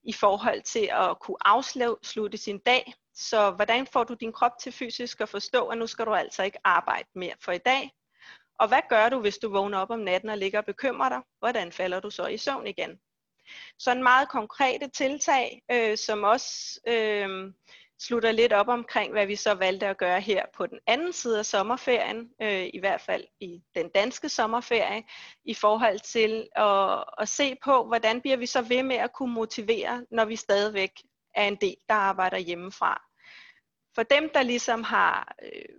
i 0.04 0.14
forhold 0.14 0.62
til 0.62 0.90
at 0.92 1.20
kunne 1.20 1.48
afslutte 1.48 2.38
sin 2.38 2.60
dag. 2.60 2.94
Så 3.16 3.52
hvordan 3.52 3.88
får 3.88 4.04
du 4.04 4.14
din 4.14 4.34
krop 4.34 4.52
til 4.62 4.72
fysisk 4.72 5.22
at 5.22 5.30
forstå, 5.30 5.68
at 5.68 5.78
nu 5.78 5.88
skal 5.88 6.06
du 6.06 6.14
altså 6.14 6.44
ikke 6.44 6.60
arbejde 6.64 7.08
mere 7.16 7.34
for 7.44 7.52
i 7.52 7.58
dag? 7.58 7.92
Og 8.60 8.68
hvad 8.68 8.82
gør 8.90 9.10
du, 9.10 9.20
hvis 9.20 9.38
du 9.38 9.52
vågner 9.52 9.78
op 9.78 9.90
om 9.90 10.00
natten 10.00 10.30
og 10.30 10.38
ligger 10.38 10.60
og 10.60 10.66
bekymrer 10.66 11.10
dig? 11.10 11.22
Hvordan 11.40 11.72
falder 11.72 12.00
du 12.00 12.10
så 12.10 12.28
i 12.28 12.38
søvn 12.38 12.68
igen? 12.68 13.00
Så 13.80 13.92
en 13.92 14.04
meget 14.04 14.30
konkrete 14.30 14.88
tiltag, 14.90 15.62
øh, 15.72 15.98
som 15.98 16.24
også 16.24 16.80
øh, 16.88 17.54
slutter 18.00 18.32
lidt 18.32 18.54
op 18.54 18.68
omkring, 18.68 19.12
hvad 19.12 19.28
vi 19.28 19.36
så 19.36 19.54
valgte 19.54 19.88
at 19.88 19.98
gøre 19.98 20.22
her 20.22 20.46
på 20.54 20.66
den 20.68 20.80
anden 20.88 21.14
side 21.14 21.40
af 21.40 21.46
sommerferien, 21.46 22.30
øh, 22.42 22.70
i 22.74 22.80
hvert 22.80 23.02
fald 23.02 23.24
i 23.40 23.62
den 23.76 23.90
danske 23.90 24.30
sommerferie, 24.30 25.04
i 25.46 25.54
forhold 25.54 26.00
til 26.00 26.48
at, 26.56 27.04
at 27.18 27.30
se 27.30 27.58
på, 27.64 27.84
hvordan 27.86 28.22
bliver 28.22 28.38
vi 28.38 28.46
så 28.46 28.62
ved 28.62 28.84
med 28.84 28.96
at 28.96 29.14
kunne 29.14 29.34
motivere, 29.34 30.06
når 30.12 30.26
vi 30.26 30.36
stadigvæk 30.36 30.92
er 31.36 31.48
en 31.48 31.56
del, 31.56 31.76
der 31.90 31.96
arbejder 31.96 32.38
hjemmefra. 32.38 33.02
For 33.96 34.04
dem, 34.04 34.30
der 34.34 34.44
ligesom 34.44 34.84
har 34.84 35.36
øh, 35.44 35.76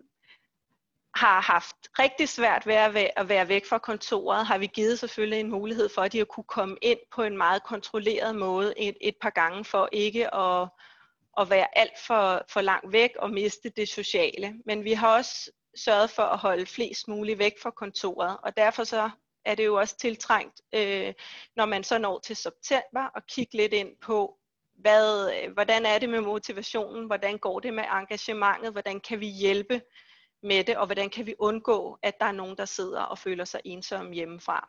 har 1.14 1.40
haft 1.40 1.76
rigtig 1.98 2.28
svært 2.28 2.66
ved 2.66 2.74
at 3.16 3.28
være 3.28 3.48
væk 3.48 3.66
fra 3.66 3.78
kontoret, 3.78 4.46
har 4.46 4.58
vi 4.58 4.66
givet 4.66 4.98
selvfølgelig 4.98 5.40
en 5.40 5.50
mulighed 5.50 5.88
for, 5.88 6.02
at 6.02 6.12
de 6.12 6.18
har 6.18 6.24
kunne 6.24 6.44
komme 6.44 6.76
ind 6.82 6.98
på 7.14 7.22
en 7.22 7.36
meget 7.36 7.62
kontrolleret 7.62 8.36
måde 8.36 8.74
et, 8.76 8.96
et 9.00 9.16
par 9.20 9.30
gange, 9.30 9.64
for 9.64 9.88
ikke 9.92 10.34
at, 10.34 10.68
at 11.40 11.50
være 11.50 11.78
alt 11.78 11.98
for, 12.06 12.44
for 12.48 12.60
langt 12.60 12.92
væk 12.92 13.10
og 13.18 13.30
miste 13.30 13.68
det 13.68 13.88
sociale. 13.88 14.54
Men 14.66 14.84
vi 14.84 14.92
har 14.92 15.16
også 15.16 15.50
sørget 15.76 16.10
for 16.10 16.22
at 16.22 16.38
holde 16.38 16.66
flest 16.66 17.08
muligt 17.08 17.38
væk 17.38 17.54
fra 17.62 17.70
kontoret, 17.70 18.36
og 18.42 18.56
derfor 18.56 18.84
så 18.84 19.10
er 19.44 19.54
det 19.54 19.64
jo 19.64 19.74
også 19.74 19.96
tiltrængt, 19.96 20.60
øh, 20.74 21.14
når 21.56 21.66
man 21.66 21.84
så 21.84 21.98
når 21.98 22.18
til 22.18 22.36
september, 22.36 23.04
og 23.14 23.26
kigge 23.26 23.56
lidt 23.56 23.72
ind 23.72 23.90
på, 24.02 24.38
hvad, 24.74 25.30
øh, 25.34 25.52
hvordan 25.52 25.86
er 25.86 25.98
det 25.98 26.08
med 26.08 26.20
motivationen, 26.20 27.06
hvordan 27.06 27.38
går 27.38 27.60
det 27.60 27.74
med 27.74 27.84
engagementet, 27.84 28.72
hvordan 28.72 29.00
kan 29.00 29.20
vi 29.20 29.26
hjælpe 29.26 29.80
med 30.42 30.64
det, 30.64 30.76
og 30.76 30.86
hvordan 30.86 31.10
kan 31.10 31.26
vi 31.26 31.34
undgå, 31.38 31.98
at 32.02 32.20
der 32.20 32.26
er 32.26 32.32
nogen, 32.32 32.56
der 32.56 32.64
sidder 32.64 33.02
og 33.02 33.18
føler 33.18 33.44
sig 33.44 33.60
ensomme 33.64 34.14
hjemmefra. 34.14 34.68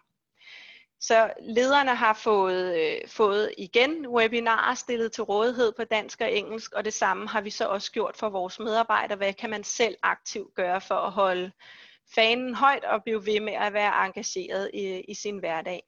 Så 1.00 1.34
lederne 1.42 1.96
har 1.96 2.14
fået, 2.14 2.80
øh, 2.80 3.08
fået 3.08 3.54
igen 3.58 4.08
webinarer 4.08 4.76
stillet 4.76 5.12
til 5.12 5.24
rådighed 5.24 5.72
på 5.72 5.84
dansk 5.84 6.22
og 6.22 6.32
engelsk, 6.32 6.74
og 6.74 6.86
det 6.86 6.94
samme 6.94 7.28
har 7.28 7.42
vi 7.42 7.50
så 7.50 7.68
også 7.68 7.92
gjort 7.92 8.18
for 8.18 8.30
vores 8.30 8.60
medarbejdere. 8.60 9.18
Hvad 9.18 9.34
kan 9.34 9.50
man 9.50 9.64
selv 9.64 9.96
aktivt 10.04 10.56
gøre 10.56 10.82
for 10.82 10.96
at 10.96 11.12
holde 11.12 11.52
fanen 12.16 12.56
højt 12.56 12.84
og 12.84 13.04
blive 13.04 13.26
ved 13.26 13.40
med 13.40 13.54
at 13.54 13.74
være 13.74 14.06
engageret 14.06 14.72
i, 14.74 15.02
i 15.08 15.14
sin 15.14 15.38
hverdag? 15.38 15.84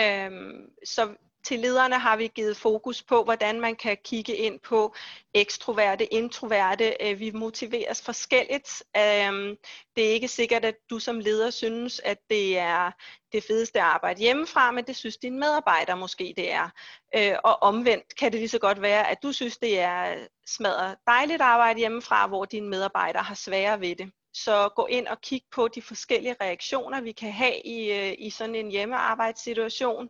Øhm, 0.00 0.68
så 0.84 1.14
til 1.44 1.58
lederne 1.58 1.98
har 1.98 2.16
vi 2.16 2.26
givet 2.34 2.56
fokus 2.56 3.02
på, 3.02 3.24
hvordan 3.24 3.60
man 3.60 3.76
kan 3.76 3.96
kigge 4.04 4.36
ind 4.36 4.60
på 4.60 4.94
ekstroverte, 5.34 6.14
introverte. 6.14 6.96
Øh, 7.00 7.20
vi 7.20 7.30
motiveres 7.30 8.02
forskelligt. 8.02 8.82
Øhm, 8.96 9.56
det 9.96 10.06
er 10.06 10.12
ikke 10.12 10.28
sikkert, 10.28 10.64
at 10.64 10.74
du 10.90 10.98
som 10.98 11.20
leder 11.20 11.50
synes, 11.50 12.00
at 12.04 12.18
det 12.30 12.58
er 12.58 12.90
det 13.32 13.44
fedeste 13.44 13.78
at 13.78 13.84
arbejde 13.84 14.20
hjemmefra, 14.20 14.70
men 14.70 14.84
det 14.84 14.96
synes 14.96 15.16
din 15.16 15.38
medarbejder 15.38 15.94
måske 15.94 16.34
det 16.36 16.52
er. 16.52 16.68
Øh, 17.16 17.36
og 17.44 17.62
omvendt 17.62 18.16
kan 18.16 18.32
det 18.32 18.40
lige 18.40 18.48
så 18.48 18.58
godt 18.58 18.82
være, 18.82 19.10
at 19.10 19.22
du 19.22 19.32
synes, 19.32 19.58
det 19.58 19.80
er 19.80 20.26
smadret 20.46 20.96
dejligt 21.06 21.42
at 21.42 21.46
arbejde 21.46 21.78
hjemmefra, 21.78 22.26
hvor 22.26 22.44
dine 22.44 22.68
medarbejdere 22.68 23.22
har 23.22 23.34
sværere 23.34 23.80
ved 23.80 23.96
det. 23.96 24.12
Så 24.34 24.68
gå 24.76 24.86
ind 24.86 25.06
og 25.06 25.20
kig 25.20 25.42
på 25.52 25.68
de 25.68 25.82
forskellige 25.82 26.36
reaktioner, 26.40 27.00
vi 27.00 27.12
kan 27.12 27.32
have 27.32 27.66
i, 27.66 27.92
øh, 27.92 28.14
i 28.18 28.30
sådan 28.30 28.54
en 28.54 28.70
hjemmearbejdssituation 28.70 30.08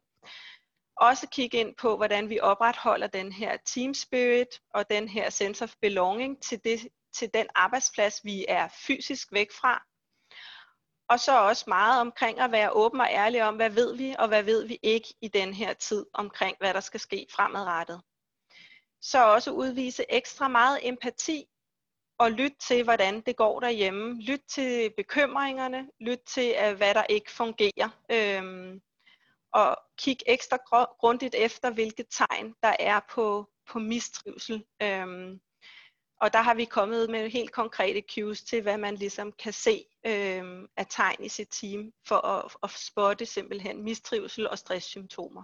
også 0.97 1.29
kigge 1.29 1.59
ind 1.59 1.75
på, 1.75 1.97
hvordan 1.97 2.29
vi 2.29 2.41
opretholder 2.41 3.07
den 3.07 3.33
her 3.33 3.57
team 3.57 3.95
spirit 3.95 4.61
og 4.75 4.91
den 4.91 5.09
her 5.09 5.31
sense 5.31 5.65
of 5.65 5.75
belonging 5.81 6.43
til, 6.43 6.65
det, 6.65 6.89
til 7.13 7.31
den 7.35 7.47
arbejdsplads, 7.55 8.25
vi 8.25 8.45
er 8.49 8.69
fysisk 8.87 9.33
væk 9.33 9.53
fra. 9.53 9.83
Og 11.09 11.21
så 11.21 11.41
også 11.41 11.65
meget 11.69 12.01
omkring 12.01 12.41
at 12.41 12.53
være 12.53 12.71
åben 12.71 13.01
og 13.01 13.09
ærlig 13.11 13.45
om, 13.45 13.57
hvad 13.57 13.71
ved 13.71 13.97
vi 13.97 14.15
og 14.19 14.29
hvad 14.29 14.43
ved 14.43 14.67
vi 14.67 14.79
ikke 14.83 15.15
i 15.21 15.29
den 15.29 15.55
her 15.55 15.73
tid 15.73 16.07
omkring, 16.15 16.57
hvad 16.61 16.75
der 16.75 16.81
skal 16.81 17.01
ske 17.01 17.27
fremadrettet. 17.31 18.03
Så 19.01 19.25
også 19.25 19.51
udvise 19.51 20.05
ekstra 20.09 20.49
meget 20.49 20.79
empati 20.83 21.45
og 22.19 22.31
lytte 22.31 22.57
til, 22.61 22.85
hvordan 22.85 23.21
det 23.21 23.37
går 23.37 23.61
derhjemme. 23.61 24.23
Lyt 24.23 24.43
til 24.49 24.91
bekymringerne, 24.97 25.89
lyt 26.01 26.21
til, 26.27 26.55
hvad 26.77 26.95
der 26.95 27.05
ikke 27.09 27.31
fungerer. 27.31 27.89
Øhm, 28.11 28.81
og 29.55 29.79
kigge 29.99 30.31
ekstra 30.31 30.57
grundigt 30.99 31.35
efter, 31.35 31.71
hvilke 31.71 32.05
tegn 32.11 32.55
der 32.63 32.77
er 32.79 33.01
på, 33.11 33.51
på 33.69 33.79
mistrivsel. 33.79 34.65
Øhm, 34.83 35.41
og 36.21 36.33
der 36.33 36.43
har 36.43 36.55
vi 36.55 36.65
kommet 36.65 37.11
med 37.11 37.31
helt 37.31 37.53
konkrete 37.53 38.03
cues 38.15 38.43
til, 38.43 38.63
hvad 38.63 38.79
man 38.79 38.95
ligesom 38.95 39.33
kan 39.33 39.53
se 39.53 39.85
øhm, 40.07 40.67
af 40.77 40.87
tegn 40.91 41.25
i 41.25 41.29
sit 41.29 41.49
team, 41.51 41.93
for 42.09 42.27
at, 42.27 42.57
at 42.63 42.71
spotte 42.71 43.27
simpelthen 43.27 43.83
mistrivsel 43.83 44.49
og 44.49 44.59
stresssymptomer. 44.59 45.43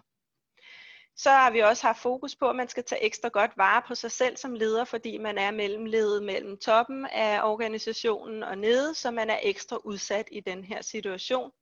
Så 1.17 1.31
har 1.31 1.51
vi 1.51 1.61
også 1.61 1.87
haft 1.87 1.99
fokus 1.99 2.37
på, 2.37 2.51
at 2.51 2.57
man 2.57 2.69
skal 2.69 2.85
tage 2.85 3.03
ekstra 3.03 3.29
godt 3.29 3.51
vare 3.57 3.83
på 3.89 3.95
sig 3.95 4.11
selv 4.11 4.37
som 4.37 4.55
leder, 4.55 4.85
fordi 4.85 5.19
man 5.19 5.39
er 5.39 5.51
mellemledet 5.51 6.23
mellem 6.23 6.59
toppen 6.59 7.07
af 7.07 7.41
organisationen 7.45 8.43
og 8.43 8.59
nede, 8.59 8.95
så 8.95 9.11
man 9.11 9.31
er 9.31 9.39
ekstra 9.43 9.77
udsat 9.85 10.29
i 10.33 10.41
den 10.41 10.65
her 10.65 10.83
situation 10.83 11.53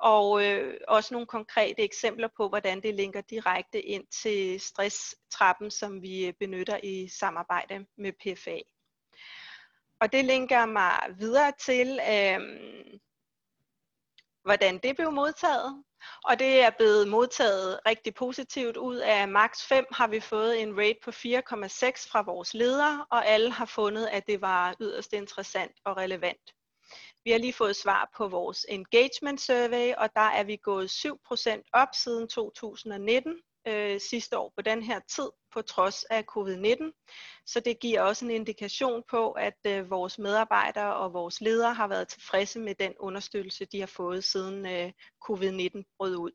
og 0.00 0.44
øh, 0.44 0.80
også 0.88 1.14
nogle 1.14 1.26
konkrete 1.26 1.82
eksempler 1.82 2.28
på, 2.36 2.48
hvordan 2.48 2.82
det 2.82 2.94
linker 2.94 3.20
direkte 3.20 3.82
ind 3.82 4.06
til 4.06 4.60
stresstrappen, 4.60 5.70
som 5.70 6.02
vi 6.02 6.26
øh, 6.26 6.32
benytter 6.32 6.80
i 6.82 7.08
samarbejde 7.08 7.86
med 7.96 8.12
PFA. 8.12 8.58
Og 10.00 10.12
det 10.12 10.24
linker 10.24 10.66
mig 10.66 10.98
videre 11.18 11.52
til, 11.58 12.00
øh, 12.10 12.40
hvordan 14.42 14.78
det 14.78 14.96
blev 14.96 15.12
modtaget. 15.12 15.84
Og 16.24 16.38
det 16.38 16.62
er 16.62 16.70
blevet 16.70 17.08
modtaget 17.08 17.80
rigtig 17.86 18.14
positivt. 18.14 18.76
Ud 18.76 18.96
af 18.96 19.28
max 19.28 19.66
5 19.66 19.86
har 19.92 20.06
vi 20.06 20.20
fået 20.20 20.62
en 20.62 20.78
rate 20.78 20.98
på 21.04 21.10
4,6 21.10 22.10
fra 22.10 22.22
vores 22.22 22.54
ledere, 22.54 23.06
og 23.10 23.26
alle 23.26 23.50
har 23.50 23.66
fundet, 23.66 24.06
at 24.06 24.26
det 24.26 24.40
var 24.40 24.76
yderst 24.80 25.12
interessant 25.12 25.72
og 25.84 25.96
relevant. 25.96 26.54
Vi 27.28 27.32
har 27.32 27.38
lige 27.38 27.52
fået 27.52 27.76
svar 27.76 28.10
på 28.16 28.28
vores 28.28 28.66
engagement 28.68 29.40
survey, 29.40 29.94
og 29.94 30.08
der 30.14 30.20
er 30.38 30.44
vi 30.44 30.56
gået 30.56 30.90
7% 30.90 31.70
op 31.72 31.88
siden 31.94 32.28
2019 32.28 33.34
øh, 33.68 34.00
sidste 34.00 34.38
år 34.38 34.52
på 34.56 34.62
den 34.62 34.82
her 34.82 35.00
tid, 35.16 35.30
på 35.52 35.62
trods 35.62 36.04
af 36.04 36.24
covid-19. 36.36 37.04
Så 37.46 37.60
det 37.60 37.80
giver 37.80 38.02
også 38.02 38.24
en 38.24 38.30
indikation 38.30 39.02
på, 39.10 39.32
at 39.32 39.58
øh, 39.66 39.90
vores 39.90 40.18
medarbejdere 40.18 40.96
og 40.96 41.12
vores 41.12 41.40
ledere 41.40 41.74
har 41.74 41.88
været 41.88 42.08
tilfredse 42.08 42.60
med 42.60 42.74
den 42.74 42.94
understøttelse, 43.00 43.64
de 43.64 43.80
har 43.80 43.86
fået 43.86 44.24
siden 44.24 44.66
øh, 44.66 44.92
covid-19 45.24 45.94
brød 45.98 46.16
ud. 46.16 46.30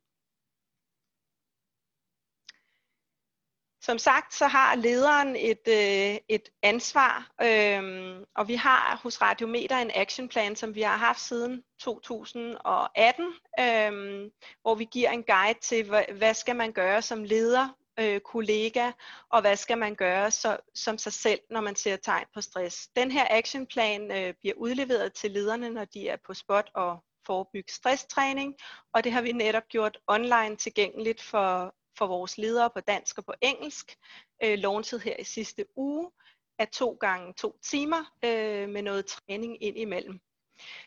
som 3.83 3.97
sagt, 3.97 4.33
så 4.33 4.47
har 4.47 4.75
lederen 4.75 5.35
et, 5.35 5.67
øh, 5.67 6.17
et 6.29 6.49
ansvar, 6.61 7.31
øh, 7.41 8.15
og 8.35 8.47
vi 8.47 8.55
har 8.55 8.99
hos 9.03 9.21
Radiometer 9.21 9.77
en 9.77 9.91
actionplan, 9.95 10.55
som 10.55 10.75
vi 10.75 10.81
har 10.81 10.97
haft 10.97 11.19
siden 11.19 11.63
2018, 11.79 13.25
øh, 13.59 14.31
hvor 14.61 14.75
vi 14.75 14.87
giver 14.91 15.09
en 15.09 15.23
guide 15.23 15.59
til, 15.59 15.89
hvad, 15.89 16.03
hvad 16.17 16.33
skal 16.33 16.55
man 16.55 16.71
gøre 16.71 17.01
som 17.01 17.23
leder, 17.23 17.69
øh, 17.99 18.19
kollega, 18.19 18.91
og 19.29 19.41
hvad 19.41 19.55
skal 19.55 19.77
man 19.77 19.95
gøre 19.95 20.31
så, 20.31 20.57
som 20.75 20.97
sig 20.97 21.13
selv, 21.13 21.39
når 21.49 21.61
man 21.61 21.75
ser 21.75 21.95
tegn 21.95 22.25
på 22.33 22.41
stress. 22.41 22.87
Den 22.95 23.11
her 23.11 23.27
actionplan 23.29 24.11
øh, 24.11 24.33
bliver 24.39 24.55
udleveret 24.57 25.13
til 25.13 25.31
lederne, 25.31 25.69
når 25.69 25.85
de 25.85 26.07
er 26.09 26.17
på 26.25 26.33
spot 26.33 26.69
og 26.75 27.03
forebygge 27.25 27.73
stresstræning, 27.73 28.55
og 28.93 29.03
det 29.03 29.11
har 29.11 29.21
vi 29.21 29.31
netop 29.31 29.67
gjort 29.69 29.97
online 30.07 30.55
tilgængeligt 30.55 31.21
for, 31.21 31.75
for 31.97 32.07
vores 32.07 32.37
ledere 32.37 32.69
på 32.69 32.79
dansk 32.79 33.17
og 33.17 33.25
på 33.25 33.33
engelsk, 33.41 33.97
øh, 34.43 34.59
launchet 34.59 35.01
her 35.01 35.15
i 35.19 35.23
sidste 35.23 35.65
uge 35.75 36.11
af 36.59 36.67
to 36.67 36.97
gange 36.99 37.33
to 37.33 37.59
timer 37.63 38.13
øh, 38.25 38.69
med 38.69 38.81
noget 38.81 39.05
træning 39.05 39.63
ind 39.63 39.77
imellem. 39.77 40.19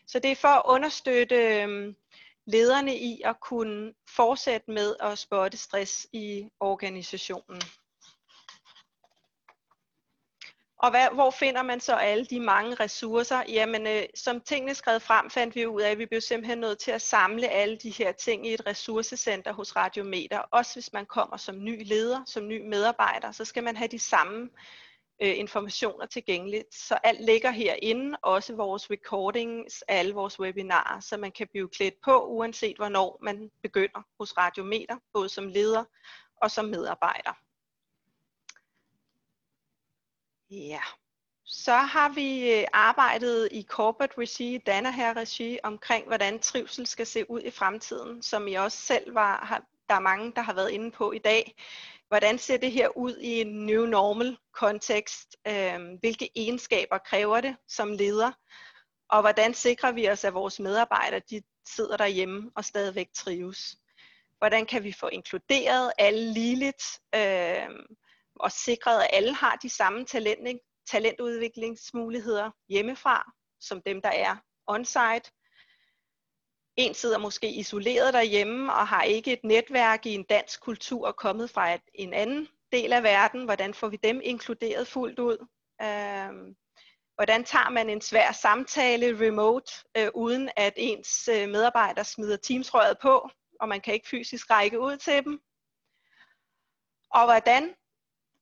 Så 0.07 0.19
det 0.19 0.31
er 0.31 0.35
for 0.35 0.47
at 0.47 0.61
understøtte 0.65 1.35
øh, 1.35 1.93
lederne 2.45 2.97
i 2.97 3.21
at 3.25 3.39
kunne 3.39 3.93
fortsætte 4.15 4.71
med 4.71 4.95
at 4.99 5.17
spotte 5.17 5.57
stress 5.57 6.07
i 6.13 6.49
organisationen. 6.59 7.61
Og 10.79 10.89
hvad, 10.89 11.07
hvor 11.13 11.31
finder 11.31 11.63
man 11.63 11.79
så 11.79 11.95
alle 11.95 12.25
de 12.25 12.39
mange 12.39 12.75
ressourcer? 12.75 13.43
Jamen, 13.49 13.87
øh, 13.87 14.03
som 14.15 14.41
tingene 14.41 14.75
skred 14.75 14.99
frem, 14.99 15.29
fandt 15.29 15.55
vi 15.55 15.65
ud 15.65 15.81
af, 15.81 15.91
at 15.91 15.97
vi 15.97 16.05
blev 16.05 16.21
simpelthen 16.21 16.57
nødt 16.57 16.79
til 16.79 16.91
at 16.91 17.01
samle 17.01 17.47
alle 17.47 17.77
de 17.77 17.89
her 17.89 18.11
ting 18.11 18.47
i 18.47 18.53
et 18.53 18.67
ressourcecenter 18.67 19.53
hos 19.53 19.75
Radiometer. 19.75 20.39
Også 20.39 20.75
hvis 20.75 20.93
man 20.93 21.05
kommer 21.05 21.37
som 21.37 21.63
ny 21.63 21.87
leder, 21.87 22.23
som 22.25 22.47
ny 22.47 22.67
medarbejder, 22.67 23.31
så 23.31 23.45
skal 23.45 23.63
man 23.63 23.75
have 23.75 23.87
de 23.87 23.99
samme 23.99 24.49
øh, 25.21 25.37
informationer 25.37 26.05
tilgængeligt. 26.05 26.75
Så 26.75 26.95
alt 27.03 27.25
ligger 27.25 27.51
herinde, 27.51 28.17
også 28.21 28.55
vores 28.55 28.91
recordings 28.91 29.83
af 29.87 29.99
alle 29.99 30.13
vores 30.13 30.39
webinarer, 30.39 30.99
så 30.99 31.17
man 31.17 31.31
kan 31.31 31.47
blive 31.47 31.69
klædt 31.69 32.01
på, 32.05 32.25
uanset 32.25 32.75
hvornår 32.75 33.19
man 33.21 33.51
begynder 33.63 34.01
hos 34.19 34.37
Radiometer, 34.37 34.97
både 35.13 35.29
som 35.29 35.47
leder 35.47 35.83
og 36.41 36.51
som 36.51 36.65
medarbejder. 36.65 37.46
Ja, 40.49 40.81
så 41.45 41.73
har 41.73 42.09
vi 42.09 42.53
øh, 42.53 42.65
arbejdet 42.73 43.49
i 43.51 43.63
corporate 43.63 44.13
regi, 44.17 44.57
Danaher 44.57 45.13
regi, 45.17 45.59
omkring 45.63 46.07
hvordan 46.07 46.39
trivsel 46.39 46.87
skal 46.87 47.05
se 47.05 47.31
ud 47.31 47.41
i 47.41 47.51
fremtiden, 47.51 48.23
som 48.23 48.47
I 48.47 48.53
også 48.53 48.77
selv 48.77 49.15
var, 49.15 49.45
har, 49.45 49.63
der 49.89 49.95
er 49.95 49.99
mange, 49.99 50.31
der 50.35 50.41
har 50.41 50.53
været 50.53 50.69
inde 50.69 50.91
på 50.91 51.11
i 51.11 51.17
dag. 51.17 51.55
Hvordan 52.07 52.37
ser 52.37 52.57
det 52.57 52.71
her 52.71 52.97
ud 52.97 53.17
i 53.17 53.41
en 53.41 53.65
new 53.65 53.85
normal 53.85 54.37
kontekst? 54.53 55.37
Øhm, 55.47 55.95
hvilke 55.99 56.29
egenskaber 56.35 56.97
kræver 56.97 57.41
det 57.41 57.55
som 57.67 57.91
leder? 57.91 58.31
Og 59.09 59.21
hvordan 59.21 59.53
sikrer 59.53 59.91
vi 59.91 60.09
os, 60.09 60.23
at 60.23 60.33
vores 60.33 60.59
medarbejdere 60.59 61.21
de 61.29 61.41
sidder 61.65 61.97
derhjemme 61.97 62.51
og 62.55 62.65
stadigvæk 62.65 63.07
trives? 63.13 63.77
Hvordan 64.37 64.65
kan 64.65 64.83
vi 64.83 64.91
få 64.91 65.07
inkluderet 65.07 65.91
alle 65.97 66.33
ligeligt? 66.33 66.83
Øh, 67.15 67.69
og 68.39 68.51
sikret, 68.51 69.01
at 69.01 69.09
alle 69.13 69.33
har 69.33 69.55
de 69.55 69.69
samme 69.69 70.05
talent, 70.05 70.61
talentudviklingsmuligheder 70.91 72.51
hjemmefra, 72.69 73.31
som 73.59 73.81
dem, 73.81 74.01
der 74.01 74.09
er 74.09 74.35
on-site. 74.67 75.31
En 76.75 76.93
sidder 76.93 77.17
måske 77.17 77.53
isoleret 77.53 78.13
derhjemme 78.13 78.73
og 78.73 78.87
har 78.87 79.03
ikke 79.03 79.33
et 79.33 79.43
netværk 79.43 80.05
i 80.05 80.13
en 80.13 80.23
dansk 80.23 80.61
kultur 80.61 81.11
kommet 81.11 81.49
fra 81.49 81.73
et, 81.73 81.81
en 81.93 82.13
anden 82.13 82.47
del 82.71 82.93
af 82.93 83.03
verden. 83.03 83.45
Hvordan 83.45 83.73
får 83.73 83.87
vi 83.87 83.97
dem 84.03 84.21
inkluderet 84.23 84.87
fuldt 84.87 85.19
ud? 85.19 85.37
Øhm, 85.81 86.55
hvordan 87.15 87.43
tager 87.43 87.69
man 87.69 87.89
en 87.89 88.01
svær 88.01 88.31
samtale 88.31 89.27
remote, 89.27 89.71
øh, 89.97 90.07
uden 90.13 90.49
at 90.55 90.73
ens 90.77 91.27
øh, 91.27 91.49
medarbejder 91.49 92.03
smider 92.03 92.37
teamsrøret 92.37 92.97
på, 93.01 93.29
og 93.59 93.69
man 93.69 93.81
kan 93.81 93.93
ikke 93.93 94.09
fysisk 94.09 94.49
række 94.49 94.79
ud 94.79 94.97
til 94.97 95.23
dem? 95.23 95.41
Og 97.11 97.25
hvordan 97.25 97.75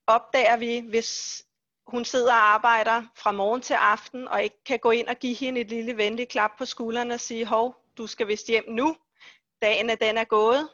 opdager 0.08 0.58
vi, 0.58 0.80
hvis 0.80 1.44
hun 1.88 2.06
sidder 2.06 2.34
og 2.34 2.54
arbejder 2.54 3.04
fra 3.16 3.32
morgen 3.32 3.62
til 3.62 3.74
aften, 3.74 4.28
og 4.28 4.44
ikke 4.44 4.64
kan 4.64 4.80
gå 4.80 4.92
ind 4.92 5.08
og 5.08 5.16
give 5.16 5.34
hende 5.34 5.62
et 5.62 5.68
lille 5.68 5.98
venligt 5.98 6.30
klap 6.30 6.52
på 6.58 6.66
skulderen 6.66 7.12
og 7.12 7.20
sige, 7.20 7.46
hov, 7.46 7.76
du 7.98 8.08
skal 8.08 8.28
vist 8.28 8.48
hjem 8.48 8.64
nu, 8.68 8.96
dagen 9.62 9.90
er 9.90 9.96
den 9.96 10.18
er 10.18 10.24
gået, 10.24 10.70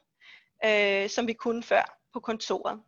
øh, 0.66 1.10
som 1.10 1.28
vi 1.28 1.34
kunne 1.34 1.64
før 1.64 2.00
på 2.14 2.20
kontoret. 2.20 2.82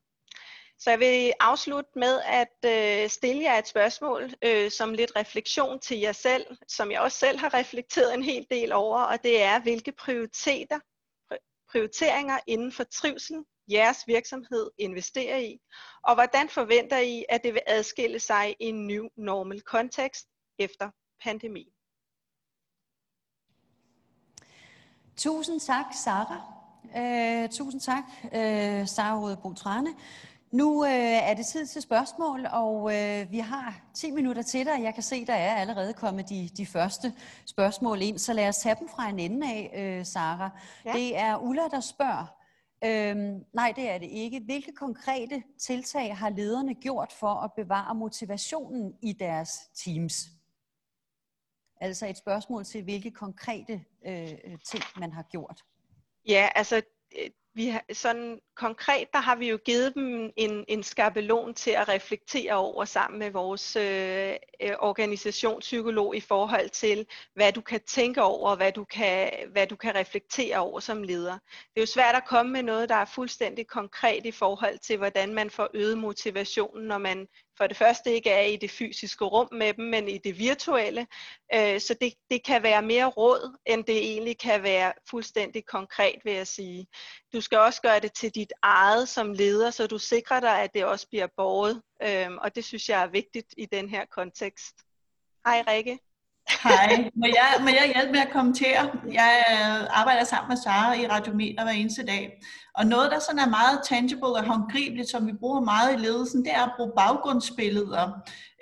Så 0.80 0.90
jeg 0.90 1.00
vil 1.00 1.34
afslutte 1.40 1.92
med 1.96 2.22
at 2.26 2.58
øh, 2.66 3.10
stille 3.10 3.44
jer 3.44 3.58
et 3.58 3.68
spørgsmål 3.68 4.34
øh, 4.42 4.72
som 4.72 4.94
lidt 4.94 5.12
refleksion 5.16 5.80
til 5.80 6.00
jer 6.00 6.12
selv, 6.12 6.46
som 6.68 6.92
jeg 6.92 7.02
også 7.02 7.18
selv 7.18 7.40
har 7.40 7.54
reflekteret 7.54 8.14
en 8.14 8.24
hel 8.24 8.48
del 8.50 8.72
over, 8.72 9.02
og 9.02 9.24
det 9.24 9.42
er, 9.42 9.60
hvilke 9.60 9.92
prioriteter, 9.92 10.80
prioriteringer 11.72 12.40
inden 12.48 12.72
for 12.72 12.84
trivsel 12.84 13.46
jeres 13.72 14.08
virksomhed 14.08 14.72
investerer 14.78 15.38
i, 15.38 15.58
og 16.04 16.14
hvordan 16.14 16.50
forventer 16.50 16.98
I, 16.98 17.26
at 17.30 17.44
det 17.44 17.54
vil 17.54 17.62
adskille 17.68 18.20
sig 18.20 18.56
i 18.60 18.66
en 18.66 18.88
ny 18.88 19.02
normal 19.18 19.62
kontekst 19.62 20.28
efter 20.60 20.90
pandemi? 21.24 21.74
Tusind 25.18 25.60
tak, 25.60 25.86
Sara. 26.04 26.42
Uh, 26.84 27.50
tusind 27.50 27.82
tak, 27.82 28.04
uh, 28.24 28.88
Sara 28.88 29.20
Rødebo 29.20 29.54
Trane. 29.54 29.90
Nu 30.52 30.82
uh, 30.82 30.90
er 30.90 31.34
det 31.34 31.46
tid 31.46 31.66
til 31.68 31.82
spørgsmål, 31.82 32.48
og 32.52 32.84
uh, 32.84 33.32
vi 33.32 33.40
har 33.40 33.82
10 33.94 34.12
minutter 34.12 34.42
til 34.42 34.66
dig. 34.66 34.84
Jeg 34.84 34.94
kan 34.94 35.04
se, 35.04 35.26
der 35.26 35.34
er 35.34 35.56
allerede 35.56 35.94
kommet 35.94 36.30
de, 36.30 36.50
de 36.58 36.66
første 36.66 37.14
spørgsmål 37.46 38.02
ind, 38.02 38.20
så 38.20 38.34
lad 38.34 38.48
os 38.48 38.58
tage 38.58 38.76
dem 38.80 38.90
fra 38.90 39.10
en 39.10 39.20
ende 39.20 39.48
af, 39.48 39.98
uh, 40.00 40.06
Sara. 40.06 40.50
Ja. 40.86 40.94
Det 40.94 41.18
er 41.18 41.38
Ulla, 41.38 41.68
der 41.72 41.80
spørger, 41.80 42.43
Øhm, 42.86 43.46
nej, 43.54 43.74
det 43.76 43.90
er 43.90 43.98
det 43.98 44.10
ikke. 44.10 44.40
Hvilke 44.40 44.72
konkrete 44.72 45.44
tiltag 45.60 46.18
har 46.18 46.30
lederne 46.30 46.76
gjort 46.76 47.12
for 47.12 47.28
at 47.28 47.54
bevare 47.54 47.96
motivationen 47.96 48.98
i 49.02 49.14
deres 49.14 49.50
teams? 49.76 50.30
Altså 51.82 52.08
et 52.08 52.18
spørgsmål 52.18 52.64
til, 52.66 52.84
hvilke 52.84 53.12
konkrete 53.12 53.86
øh, 54.06 54.58
ting 54.66 54.84
man 55.00 55.12
har 55.12 55.24
gjort. 55.24 55.64
Ja, 56.28 56.50
altså 56.56 56.82
vi 57.56 57.68
har, 57.68 57.84
sådan 57.94 58.40
konkret, 58.56 59.08
der 59.14 59.20
har 59.20 59.36
vi 59.36 59.50
jo 59.50 59.58
givet 59.66 59.96
dem 59.96 60.32
en, 60.38 60.66
en 60.68 60.84
skabelon 60.84 61.54
til 61.54 61.72
at 61.72 61.90
reflektere 61.90 62.54
over 62.54 62.86
sammen 62.86 63.20
med 63.20 63.32
vores 63.32 63.76
øh, 63.76 64.34
øh, 64.62 64.72
organisationspsykolog 64.80 66.16
i 66.16 66.20
forhold 66.20 66.70
til, 66.70 67.06
hvad 67.36 67.52
du 67.52 67.62
kan 67.62 67.82
tænke 67.88 68.22
over, 68.22 68.56
hvad 68.56 68.72
du 68.72 68.84
kan, 68.84 69.32
hvad 69.52 69.68
du 69.68 69.76
kan 69.76 69.96
reflektere 69.96 70.58
over 70.58 70.80
som 70.80 71.04
leder. 71.04 71.34
Det 71.34 71.78
er 71.78 71.82
jo 71.82 71.86
svært 71.86 72.16
at 72.16 72.28
komme 72.28 72.52
med 72.52 72.64
noget, 72.64 72.90
der 72.90 72.96
er 72.96 73.06
fuldstændig 73.06 73.68
konkret 73.68 74.26
i 74.26 74.32
forhold 74.32 74.80
til, 74.80 74.98
hvordan 74.98 75.34
man 75.34 75.50
får 75.50 75.70
øget 75.74 75.98
motivationen, 75.98 76.88
når 76.88 76.98
man 76.98 77.28
for 77.58 77.68
det 77.68 77.78
første 77.78 78.14
ikke 78.14 78.30
er 78.30 78.42
i 78.42 78.56
det 78.56 78.72
fysiske 78.72 79.26
rum 79.26 79.48
med 79.52 79.74
dem, 79.74 79.86
men 79.86 80.10
i 80.10 80.18
det 80.18 80.40
virtuelle. 80.40 81.08
Øh, 81.56 81.80
så 81.80 81.96
det, 82.02 82.14
det 82.32 82.46
kan 82.46 82.64
være 82.64 82.82
mere 82.82 83.06
råd, 83.06 83.58
end 83.66 83.84
det 83.84 83.98
egentlig 83.98 84.38
kan 84.38 84.64
være 84.64 84.94
fuldstændig 85.10 85.66
konkret, 85.66 86.16
vil 86.24 86.34
jeg 86.34 86.48
sige. 86.48 86.88
Du 87.34 87.42
skal 87.42 87.58
også 87.58 87.82
gøre 87.82 88.00
det 88.00 88.14
til 88.14 88.36
dit 88.36 88.54
eget 88.62 89.10
som 89.10 89.34
leder, 89.34 89.72
så 89.72 89.88
du 89.88 89.98
sikrer 89.98 90.40
dig, 90.40 90.62
at 90.62 90.74
det 90.74 90.86
også 90.86 91.08
bliver 91.10 91.28
borget. 91.38 91.82
Øhm, 92.04 92.38
og 92.38 92.56
det 92.56 92.66
synes 92.66 92.90
jeg 92.90 93.04
er 93.04 93.08
vigtigt 93.08 93.54
i 93.58 93.66
den 93.66 93.90
her 93.90 94.06
kontekst. 94.06 94.76
Hej 95.46 95.64
Rikke. 95.68 96.00
Hej, 96.64 96.98
må 97.22 97.26
jeg, 97.26 97.58
må 97.62 97.68
jeg 97.68 97.92
hjælpe 97.96 98.12
med 98.12 98.20
at 98.20 98.32
kommentere? 98.32 98.92
Jeg 99.12 99.46
øh, 99.52 100.00
arbejder 100.00 100.24
sammen 100.24 100.50
med 100.50 100.58
Sara 100.58 100.94
i 100.94 101.08
Radiometer 101.08 101.64
hver 101.64 101.72
eneste 101.72 102.06
dag. 102.06 102.42
Og 102.76 102.86
noget, 102.86 103.12
der 103.12 103.20
sådan 103.20 103.40
er 103.40 103.50
meget 103.50 103.80
tangible 103.90 104.28
og 104.28 104.46
håndgribeligt, 104.46 105.10
som 105.10 105.28
vi 105.28 105.34
bruger 105.34 105.62
meget 105.62 105.94
i 105.94 105.98
ledelsen, 106.06 106.46
det 106.46 106.54
er 106.54 106.64
at 106.64 106.74
bruge 106.78 106.92
baggrundsbilleder, 106.98 108.12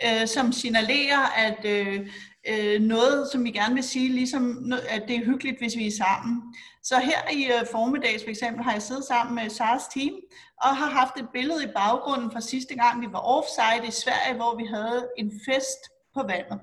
øh, 0.06 0.28
som 0.28 0.52
signalerer, 0.52 1.26
at 1.38 1.66
øh, 1.66 2.08
øh, 2.50 2.82
noget, 2.82 3.28
som 3.32 3.44
vi 3.44 3.52
gerne 3.52 3.74
vil 3.76 3.84
sige, 3.84 4.10
ligesom 4.10 4.74
at 4.90 5.04
det 5.08 5.16
er 5.16 5.26
hyggeligt, 5.26 5.60
hvis 5.60 5.78
vi 5.78 5.88
er 5.88 5.92
sammen. 5.92 6.56
Så 6.84 7.00
her 7.00 7.32
i 7.32 7.44
øh, 7.46 7.68
formiddags 7.72 8.24
for 8.24 8.30
eksempel 8.30 8.64
har 8.64 8.74
jeg 8.74 8.82
siddet 8.82 9.04
sammen 9.04 9.36
med 9.36 9.50
Saras 9.50 9.88
team 9.94 10.14
og 10.62 10.78
har 10.78 10.90
haft 10.90 11.18
et 11.18 11.30
billede 11.34 11.64
i 11.64 11.74
baggrunden 11.76 12.32
fra 12.32 12.42
sidste 12.42 12.76
gang, 12.76 13.02
vi 13.02 13.08
var 13.12 13.20
offside 13.20 13.88
i 13.88 13.92
Sverige, 13.92 14.36
hvor 14.36 14.56
vi 14.56 14.66
havde 14.66 15.08
en 15.18 15.32
fest 15.46 15.82
på 16.14 16.22
vandet. 16.24 16.60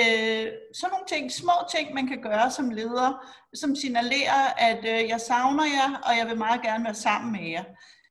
Øh, 0.00 0.46
sådan 0.74 0.92
nogle 0.92 1.06
ting, 1.08 1.32
små 1.32 1.52
ting, 1.74 1.94
man 1.94 2.06
kan 2.06 2.22
gøre 2.22 2.50
som 2.50 2.70
leder, 2.70 3.26
som 3.54 3.76
signalerer, 3.76 4.42
at 4.58 4.78
øh, 4.84 5.08
jeg 5.08 5.20
savner 5.20 5.64
jer, 5.64 6.00
og 6.06 6.18
jeg 6.18 6.26
vil 6.28 6.38
meget 6.38 6.62
gerne 6.62 6.84
være 6.84 6.94
sammen 6.94 7.32
med 7.32 7.50
jer. 7.50 7.64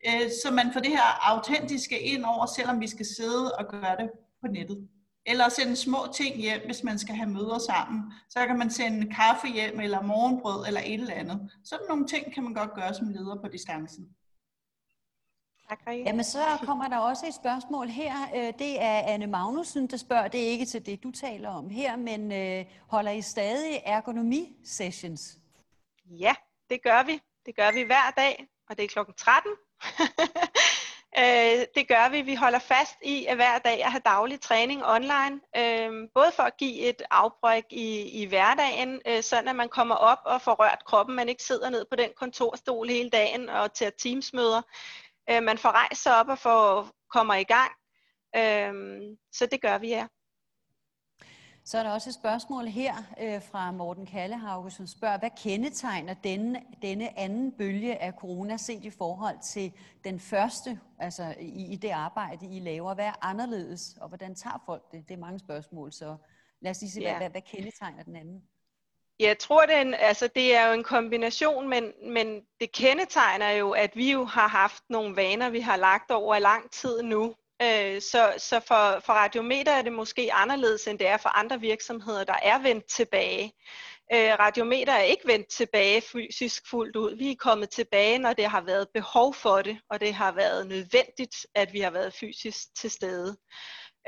Øh, 0.07 0.29
så 0.43 0.51
man 0.51 0.73
får 0.73 0.79
det 0.79 0.91
her 0.91 1.31
autentiske 1.31 1.99
ind 1.99 2.23
over, 2.25 2.45
selvom 2.45 2.81
vi 2.81 2.87
skal 2.87 3.05
sidde 3.17 3.55
og 3.55 3.65
gøre 3.67 3.95
det 3.99 4.09
på 4.41 4.47
nettet. 4.47 4.87
Eller 5.25 5.49
sende 5.49 5.75
små 5.75 5.97
ting 6.13 6.35
hjem, 6.35 6.61
hvis 6.65 6.83
man 6.83 6.99
skal 6.99 7.15
have 7.15 7.29
møder 7.29 7.59
sammen. 7.59 8.13
Så 8.29 8.45
kan 8.47 8.57
man 8.57 8.69
sende 8.71 9.13
kaffe 9.15 9.47
hjem, 9.47 9.79
eller 9.79 10.01
morgenbrød, 10.01 10.67
eller 10.67 10.81
et 10.85 10.93
eller 10.93 11.13
andet. 11.13 11.51
Sådan 11.63 11.85
nogle 11.89 12.07
ting 12.07 12.33
kan 12.33 12.43
man 12.43 12.53
godt 12.53 12.73
gøre 12.73 12.93
som 12.93 13.09
leder 13.09 13.41
på 13.41 13.47
distancen. 13.47 14.09
Tak, 15.69 15.79
Jamen, 15.87 16.23
så 16.23 16.39
kommer 16.61 16.87
der 16.87 16.97
også 16.97 17.27
et 17.27 17.33
spørgsmål 17.33 17.87
her. 17.87 18.13
Øh, 18.35 18.53
det 18.59 18.81
er 18.81 18.99
Anne 18.99 19.27
Magnussen, 19.27 19.87
der 19.87 19.97
spørger. 19.97 20.27
Det 20.27 20.43
er 20.43 20.47
ikke 20.47 20.65
til 20.65 20.85
det, 20.85 21.03
du 21.03 21.11
taler 21.11 21.49
om 21.49 21.69
her, 21.69 21.95
men 21.95 22.31
øh, 22.31 22.65
holder 22.87 23.11
I 23.11 23.21
stadig 23.21 23.81
ergonomi-sessions? 23.85 25.37
Ja, 26.05 26.35
det 26.69 26.83
gør 26.83 27.03
vi. 27.03 27.19
Det 27.45 27.55
gør 27.55 27.71
vi 27.71 27.81
hver 27.81 28.11
dag, 28.17 28.47
og 28.69 28.77
det 28.77 28.83
er 28.83 28.87
klokken 28.87 29.15
13. 29.17 29.51
Øh, 31.17 31.65
det 31.75 31.87
gør 31.87 32.09
vi. 32.09 32.21
Vi 32.21 32.35
holder 32.35 32.59
fast 32.59 32.95
i 33.03 33.25
at 33.25 33.35
hver 33.35 33.59
dag 33.59 33.83
at 33.83 33.91
have 33.91 34.01
daglig 34.05 34.41
træning 34.41 34.85
online. 34.85 35.41
Øh, 35.57 36.09
både 36.13 36.31
for 36.35 36.43
at 36.43 36.57
give 36.57 36.79
et 36.79 37.01
afbræk 37.11 37.63
i, 37.69 38.21
i 38.21 38.25
hverdagen, 38.25 39.01
øh, 39.07 39.23
sådan 39.23 39.47
at 39.47 39.55
man 39.55 39.69
kommer 39.69 39.95
op 39.95 40.19
og 40.25 40.41
får 40.41 40.53
rørt 40.53 40.85
kroppen. 40.85 41.15
Man 41.15 41.29
ikke 41.29 41.43
sidder 41.43 41.69
ned 41.69 41.85
på 41.89 41.95
den 41.95 42.09
kontorstol 42.15 42.87
hele 42.87 43.09
dagen 43.09 43.49
og 43.49 43.73
tager 43.73 43.91
teamsmøder. 43.99 44.61
Øh, 45.29 45.43
man 45.43 45.57
får 45.57 45.69
rejst 45.69 46.03
sig 46.03 46.19
op 46.19 46.27
og 46.29 46.39
får, 46.39 46.89
kommer 47.13 47.35
i 47.35 47.43
gang. 47.43 47.71
Øh, 48.35 48.73
så 49.31 49.45
det 49.45 49.61
gør 49.61 49.77
vi, 49.77 49.87
ja. 49.87 50.07
Så 51.67 51.77
er 51.77 51.83
der 51.83 51.91
også 51.91 52.09
et 52.09 52.13
spørgsmål 52.13 52.65
her 52.65 52.93
øh, 53.21 53.41
fra 53.43 53.71
Morten 53.71 54.05
Kallehauge, 54.05 54.71
som 54.71 54.87
spørger, 54.87 55.17
hvad 55.17 55.29
kendetegner 55.37 56.13
denne, 56.13 56.61
denne 56.81 57.19
anden 57.19 57.51
bølge 57.51 58.01
af 58.01 58.13
corona 58.13 58.57
set 58.57 58.83
i 58.83 58.89
forhold 58.89 59.37
til 59.43 59.73
den 60.03 60.19
første, 60.19 60.79
altså 60.99 61.35
i, 61.39 61.73
i 61.73 61.75
det 61.75 61.89
arbejde, 61.89 62.45
I 62.55 62.59
laver? 62.59 62.93
Hvad 62.93 63.05
er 63.05 63.25
anderledes, 63.25 63.97
og 64.01 64.07
hvordan 64.07 64.35
tager 64.35 64.63
folk 64.65 64.91
det? 64.91 65.07
Det 65.07 65.13
er 65.13 65.19
mange 65.19 65.39
spørgsmål, 65.39 65.91
så 65.91 66.15
lad 66.61 66.71
os 66.71 66.81
lige 66.81 66.91
se, 66.91 67.01
ja. 67.01 67.09
hvad, 67.09 67.19
hvad, 67.19 67.29
hvad 67.29 67.41
kendetegner 67.41 68.03
den 68.03 68.15
anden? 68.15 68.43
Jeg 69.19 69.37
tror, 69.39 69.65
det 69.65 69.75
er, 69.75 69.81
en, 69.81 69.93
altså, 69.93 70.29
det 70.35 70.55
er 70.55 70.67
jo 70.67 70.73
en 70.73 70.83
kombination, 70.83 71.69
men, 71.69 71.93
men 72.03 72.41
det 72.59 72.71
kendetegner 72.71 73.49
jo, 73.49 73.71
at 73.71 73.95
vi 73.95 74.11
jo 74.11 74.25
har 74.25 74.47
haft 74.47 74.83
nogle 74.89 75.15
vaner, 75.15 75.49
vi 75.49 75.59
har 75.59 75.77
lagt 75.77 76.11
over 76.11 76.39
lang 76.39 76.71
tid 76.71 77.03
nu. 77.03 77.35
Øh, 77.61 78.01
så 78.01 78.33
så 78.37 78.59
for, 78.59 78.99
for 79.05 79.13
Radiometer 79.13 79.71
er 79.71 79.81
det 79.81 79.93
måske 79.93 80.33
anderledes, 80.33 80.87
end 80.87 80.99
det 80.99 81.07
er 81.07 81.17
for 81.17 81.29
andre 81.29 81.59
virksomheder, 81.59 82.23
der 82.23 82.35
er 82.43 82.59
vendt 82.59 82.85
tilbage. 82.85 83.53
Øh, 84.13 84.33
Radiometer 84.39 84.93
er 84.93 85.01
ikke 85.01 85.27
vendt 85.27 85.47
tilbage 85.47 86.01
fysisk 86.01 86.69
fuldt 86.69 86.95
ud. 86.95 87.15
Vi 87.17 87.31
er 87.31 87.35
kommet 87.35 87.69
tilbage, 87.69 88.17
når 88.17 88.33
det 88.33 88.45
har 88.45 88.61
været 88.61 88.87
behov 88.93 89.33
for 89.33 89.61
det, 89.61 89.77
og 89.89 89.99
det 89.99 90.13
har 90.13 90.31
været 90.31 90.67
nødvendigt, 90.67 91.35
at 91.55 91.73
vi 91.73 91.79
har 91.79 91.91
været 91.91 92.13
fysisk 92.13 92.75
til 92.75 92.91
stede. 92.91 93.37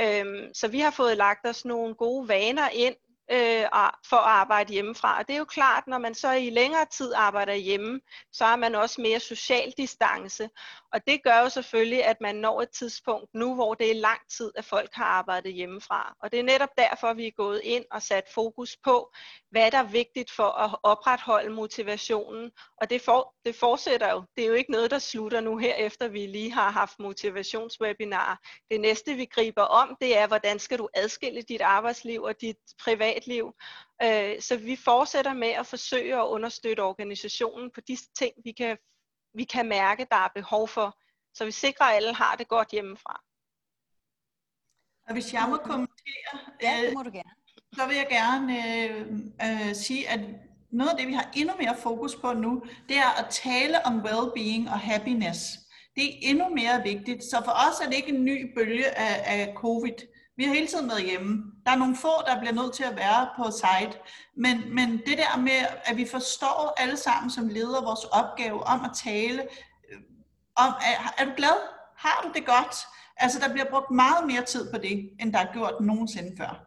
Øhm, 0.02 0.54
så 0.54 0.68
vi 0.68 0.80
har 0.80 0.92
fået 0.92 1.18
lagt 1.18 1.48
os 1.48 1.66
nogle 1.66 1.96
gode 1.96 2.28
vaner 2.28 2.70
ind, 2.70 2.96
øh, 3.32 3.66
for 4.10 4.18
at 4.18 4.32
arbejde 4.42 4.74
hjemmefra. 4.74 5.20
Og 5.20 5.28
det 5.28 5.34
er 5.34 5.38
jo 5.38 5.46
klart, 5.46 5.88
når 5.88 5.98
man 5.98 6.16
så 6.16 6.32
i 6.32 6.50
længere 6.50 6.86
tid 6.86 7.14
arbejder 7.14 7.54
hjemme, 7.54 8.02
så 8.32 8.46
har 8.46 8.56
man 8.56 8.76
også 8.76 9.02
mere 9.02 9.20
social 9.20 9.74
distance. 9.78 10.50
Og 10.94 11.02
det 11.08 11.24
gør 11.24 11.40
jo 11.40 11.50
selvfølgelig, 11.50 12.06
at 12.06 12.18
man 12.22 12.36
når 12.36 12.62
et 12.62 12.70
tidspunkt 12.70 13.30
nu, 13.34 13.56
hvor 13.56 13.74
det 13.74 13.92
er 13.92 13.96
lang 13.96 14.20
tid, 14.38 14.52
at 14.56 14.66
folk 14.66 14.90
har 14.94 15.06
arbejdet 15.06 15.54
hjemmefra. 15.54 16.16
Og 16.24 16.32
det 16.32 16.40
er 16.40 16.44
netop 16.44 16.70
derfor, 16.78 17.14
vi 17.14 17.28
er 17.28 17.32
gået 17.32 17.62
ind 17.64 17.86
og 17.92 18.02
sat 18.02 18.24
fokus 18.34 18.78
på, 18.84 19.14
hvad 19.52 19.72
der 19.72 19.78
er 19.78 19.84
vigtigt 19.84 20.32
for 20.32 20.44
at 20.44 20.76
opretholde 20.84 21.50
motivationen. 21.50 22.52
Og 22.82 22.90
det, 22.90 23.02
for, 23.02 23.34
det 23.46 23.56
fortsætter 23.56 24.12
jo. 24.12 24.24
Det 24.36 24.44
er 24.44 24.48
jo 24.48 24.54
ikke 24.54 24.72
noget, 24.72 24.92
der 24.92 25.00
slutter 25.00 25.42
nu 25.42 25.58
her, 25.58 25.74
efter 25.74 26.08
vi 26.08 26.26
lige 26.26 26.52
har 26.52 26.72
haft 26.72 27.00
motivationswebinarer. 27.00 28.36
Det 28.72 28.82
næste, 28.82 29.14
vi 29.14 29.26
griber 29.26 29.62
om, 29.62 29.98
det 30.02 30.18
er, 30.18 30.28
hvordan 30.28 30.60
skal 30.60 30.78
du 30.78 30.90
adskille 30.94 31.42
dit 31.42 31.62
arbejdsliv 31.62 32.24
og 32.24 32.42
dit 32.42 32.58
privatliv. 33.18 33.54
Øh, 34.04 34.42
så 34.42 34.58
vi 34.58 34.76
fortsætter 34.76 35.34
med 35.34 35.48
at 35.48 35.68
forsøge 35.68 36.16
at 36.16 36.28
understøtte 36.28 36.82
organisationen 36.82 37.72
på 37.72 37.82
de 37.82 37.98
ting, 38.20 38.34
vi 38.44 38.52
kan 38.52 38.78
vi 39.34 39.44
kan 39.44 39.68
mærke, 39.68 40.08
der 40.12 40.16
er 40.16 40.28
behov 40.36 40.68
for, 40.68 40.98
så 41.34 41.46
vi 41.46 41.52
sikrer, 41.52 41.86
at 41.86 41.96
alle 41.96 42.14
har 42.14 42.36
det 42.36 42.48
godt 42.48 42.70
hjemmefra. 42.72 43.22
Og 45.08 45.14
hvis 45.14 45.34
jeg 45.34 45.46
må 45.50 45.58
kommentere, 45.58 46.34
ja, 46.62 46.82
det 46.86 46.94
må 46.94 47.04
du 47.04 47.12
gerne. 47.14 47.32
så 47.74 47.88
vil 47.88 47.96
jeg 47.96 48.08
gerne 48.10 48.54
øh, 48.68 49.08
øh, 49.46 49.76
sige, 49.76 50.10
at 50.10 50.20
noget 50.72 50.90
af 50.90 50.98
det, 50.98 51.08
vi 51.08 51.14
har 51.14 51.32
endnu 51.36 51.54
mere 51.60 51.78
fokus 51.78 52.16
på 52.16 52.34
nu, 52.34 52.64
det 52.90 52.98
er 52.98 53.24
at 53.24 53.28
tale 53.30 53.86
om 53.86 54.00
well-being 54.00 54.70
og 54.70 54.80
happiness. 54.80 55.40
Det 55.96 56.06
er 56.06 56.18
endnu 56.22 56.50
mere 56.50 56.84
vigtigt. 56.84 57.24
Så 57.24 57.42
for 57.46 57.52
os 57.52 57.80
er 57.84 57.90
det 57.90 57.96
ikke 57.96 58.16
en 58.16 58.26
ny 58.26 58.54
bølge 58.54 58.98
af, 58.98 59.16
af 59.26 59.54
covid. 59.56 59.98
Vi 60.38 60.44
har 60.44 60.54
hele 60.54 60.68
tiden 60.68 60.90
været 60.90 61.04
hjemme. 61.04 61.44
Der 61.66 61.72
er 61.72 61.76
nogle 61.76 61.96
få, 61.96 62.12
der 62.26 62.40
bliver 62.40 62.54
nødt 62.54 62.74
til 62.74 62.84
at 62.84 62.96
være 62.96 63.30
på 63.38 63.52
site. 63.52 64.00
Men, 64.36 64.76
men 64.76 64.98
det 64.98 65.18
der 65.18 65.38
med, 65.38 65.60
at 65.86 65.98
vi 65.98 66.08
forstår 66.12 66.74
alle 66.78 66.98
sammen 66.98 67.30
som 67.30 67.48
leder 67.48 67.82
vores 67.82 68.04
opgave 68.04 68.64
om 68.64 68.86
at 68.86 68.92
tale 69.04 69.42
øh, 69.42 70.00
om, 70.56 70.74
er, 70.82 71.14
er 71.18 71.26
du 71.26 71.32
glad? 71.38 71.58
Har 71.98 72.22
du 72.24 72.32
det 72.36 72.46
godt? 72.46 72.76
Altså, 73.18 73.40
der 73.40 73.54
bliver 73.54 73.70
brugt 73.70 73.92
meget 73.92 74.28
mere 74.28 74.42
tid 74.42 74.72
på 74.72 74.78
det, 74.78 75.10
end 75.20 75.34
der 75.34 75.40
er 75.40 75.54
gjort 75.54 75.74
nogensinde 75.82 76.38
før. 76.38 76.67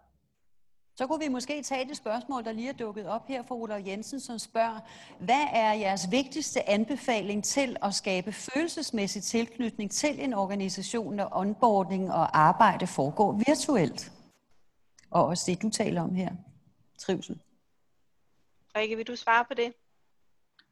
Så 1.00 1.06
kunne 1.06 1.20
vi 1.20 1.28
måske 1.28 1.62
tage 1.62 1.88
det 1.88 1.96
spørgsmål, 1.96 2.44
der 2.44 2.52
lige 2.52 2.68
er 2.68 2.72
dukket 2.72 3.06
op 3.06 3.28
her 3.28 3.42
fra 3.42 3.54
Ola 3.54 3.82
Jensen, 3.86 4.20
som 4.20 4.38
spørger, 4.38 4.80
hvad 5.20 5.46
er 5.52 5.72
jeres 5.72 6.10
vigtigste 6.10 6.68
anbefaling 6.68 7.44
til 7.44 7.76
at 7.82 7.94
skabe 7.94 8.32
følelsesmæssig 8.32 9.22
tilknytning 9.22 9.90
til 9.90 10.24
en 10.24 10.34
organisation, 10.34 11.14
når 11.14 11.28
onboarding 11.32 12.12
og 12.12 12.38
arbejde 12.38 12.86
foregår 12.86 13.42
virtuelt? 13.46 14.12
Og 15.10 15.26
også 15.26 15.44
det, 15.46 15.62
du 15.62 15.70
taler 15.70 16.02
om 16.02 16.14
her, 16.14 16.30
trivsel. 16.98 17.38
Rikke, 18.76 18.96
vil 18.96 19.06
du 19.06 19.16
svare 19.16 19.44
på 19.44 19.54
det? 19.54 19.72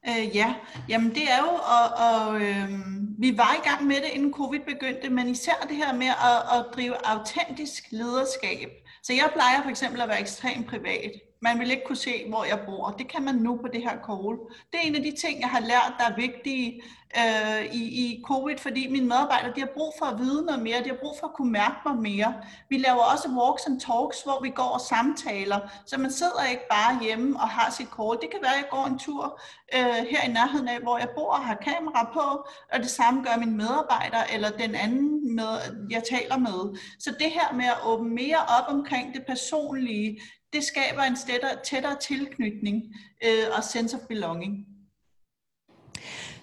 Øh, 0.09 0.37
ja, 0.37 0.55
jamen 0.89 1.11
det 1.11 1.31
er 1.31 1.39
jo, 1.39 1.55
og, 1.77 1.87
og 2.09 2.41
øh, 2.43 2.71
vi 3.19 3.39
var 3.39 3.55
i 3.55 3.69
gang 3.69 3.87
med 3.87 3.97
det, 3.97 4.11
inden 4.13 4.33
covid 4.33 4.61
begyndte, 4.61 5.11
men 5.11 5.29
især 5.29 5.67
det 5.69 5.77
her 5.77 5.93
med 5.93 6.07
at, 6.07 6.59
at 6.59 6.67
drive 6.75 7.07
autentisk 7.07 7.85
lederskab. 7.91 8.88
Så 9.09 9.15
jeg 9.15 9.31
plejer 9.33 9.63
for 9.63 9.71
eksempel 9.71 10.01
at 10.01 10.09
være 10.09 10.21
ekstremt 10.21 10.67
privat. 10.67 11.13
Man 11.41 11.59
vil 11.59 11.71
ikke 11.71 11.85
kunne 11.87 11.97
se, 11.97 12.29
hvor 12.29 12.45
jeg 12.45 12.61
bor. 12.67 12.95
Det 12.99 13.09
kan 13.09 13.23
man 13.23 13.35
nu 13.35 13.57
på 13.57 13.69
det 13.73 13.83
her 13.83 13.97
call. 14.07 14.39
Det 14.73 14.79
er 14.83 14.87
en 14.87 14.95
af 14.95 15.03
de 15.03 15.13
ting, 15.17 15.41
jeg 15.41 15.49
har 15.49 15.61
lært, 15.61 15.95
der 15.99 16.05
er 16.05 16.17
vigtige 16.17 16.83
øh, 17.17 17.75
i, 17.75 17.83
i 18.05 18.23
covid, 18.27 18.59
fordi 18.59 18.89
mine 18.91 19.07
medarbejdere 19.07 19.53
de 19.55 19.61
har 19.61 19.73
brug 19.75 19.93
for 19.99 20.07
at 20.07 20.19
vide 20.19 20.43
noget 20.47 20.63
mere. 20.63 20.79
De 20.85 20.89
har 20.89 21.01
brug 21.03 21.17
for 21.21 21.27
at 21.27 21.35
kunne 21.35 21.53
mærke 21.53 21.77
mig 21.87 21.97
mere. 21.97 22.35
Vi 22.69 22.79
laver 22.79 23.03
også 23.13 23.29
walks 23.29 23.67
and 23.67 23.81
talks, 23.81 24.23
hvor 24.23 24.43
vi 24.43 24.51
går 24.51 24.71
og 24.79 24.81
samtaler, 24.81 25.59
så 25.87 25.99
man 25.99 26.13
sidder 26.13 26.45
ikke 26.51 26.67
bare 26.71 27.03
hjemme 27.03 27.41
og 27.41 27.49
har 27.49 27.71
sit 27.71 27.89
call. 27.97 28.15
Det 28.23 28.31
kan 28.31 28.41
være, 28.43 28.55
at 28.57 28.63
jeg 28.63 28.71
går 28.71 28.85
en 28.87 28.99
tur 28.99 29.41
øh, 29.77 30.01
her 30.13 30.23
i 30.29 30.33
nærheden 30.33 30.69
af, 30.69 30.81
hvor 30.81 30.99
jeg 30.99 31.09
bor 31.17 31.33
og 31.33 31.45
har 31.45 31.55
kamera 31.55 32.11
på, 32.13 32.27
og 32.73 32.79
det 32.79 32.91
samme 32.91 33.25
gør 33.27 33.37
mine 33.39 33.57
medarbejdere 33.57 34.35
eller 34.35 34.51
den 34.51 34.75
anden, 34.75 35.35
med, 35.37 35.53
jeg 35.91 36.03
taler 36.11 36.39
med. 36.39 36.79
Så 36.99 37.11
det 37.11 37.31
her 37.31 37.49
med 37.55 37.65
at 37.65 37.79
åbne 37.85 38.11
mere 38.15 38.41
op 38.59 38.67
omkring 38.77 39.15
det 39.15 39.23
personlige, 39.27 40.21
det 40.53 40.65
skaber 40.65 41.03
en 41.03 41.17
tættere, 41.17 41.57
tættere 41.65 41.97
tilknytning 41.97 42.83
øh, 43.25 43.45
og 43.57 43.65
sense 43.65 43.97
of 43.97 44.03
belonging. 44.09 44.67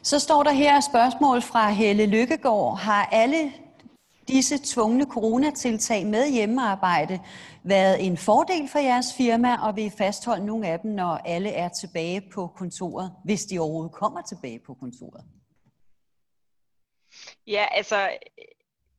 Så 0.02 0.20
står 0.20 0.44
der 0.44 0.52
her 0.52 0.80
spørgsmål 0.80 1.42
fra 1.42 1.70
Helle 1.70 2.06
Lykkegaard. 2.06 2.78
Har 2.78 3.06
alle 3.06 3.54
disse 4.28 4.60
tvungne 4.64 5.06
coronatiltag 5.06 6.06
med 6.06 6.32
hjemmearbejde 6.32 7.20
været 7.64 8.06
en 8.08 8.18
fordel 8.18 8.68
for 8.70 8.80
jeres 8.80 9.14
firma, 9.18 9.68
og 9.68 9.76
vil 9.76 9.86
I 9.86 9.90
fastholde 9.90 10.46
nogle 10.46 10.68
af 10.68 10.80
dem, 10.80 10.92
når 10.92 11.18
alle 11.18 11.50
er 11.50 11.70
tilbage 11.70 12.22
på 12.34 12.48
kontoret, 12.48 13.12
hvis 13.24 13.46
de 13.46 13.60
overhovedet 13.60 13.92
kommer 13.92 14.22
tilbage 14.22 14.60
på 14.60 14.74
kontoret? 14.74 15.24
Ja, 17.48 17.66
altså 17.72 18.10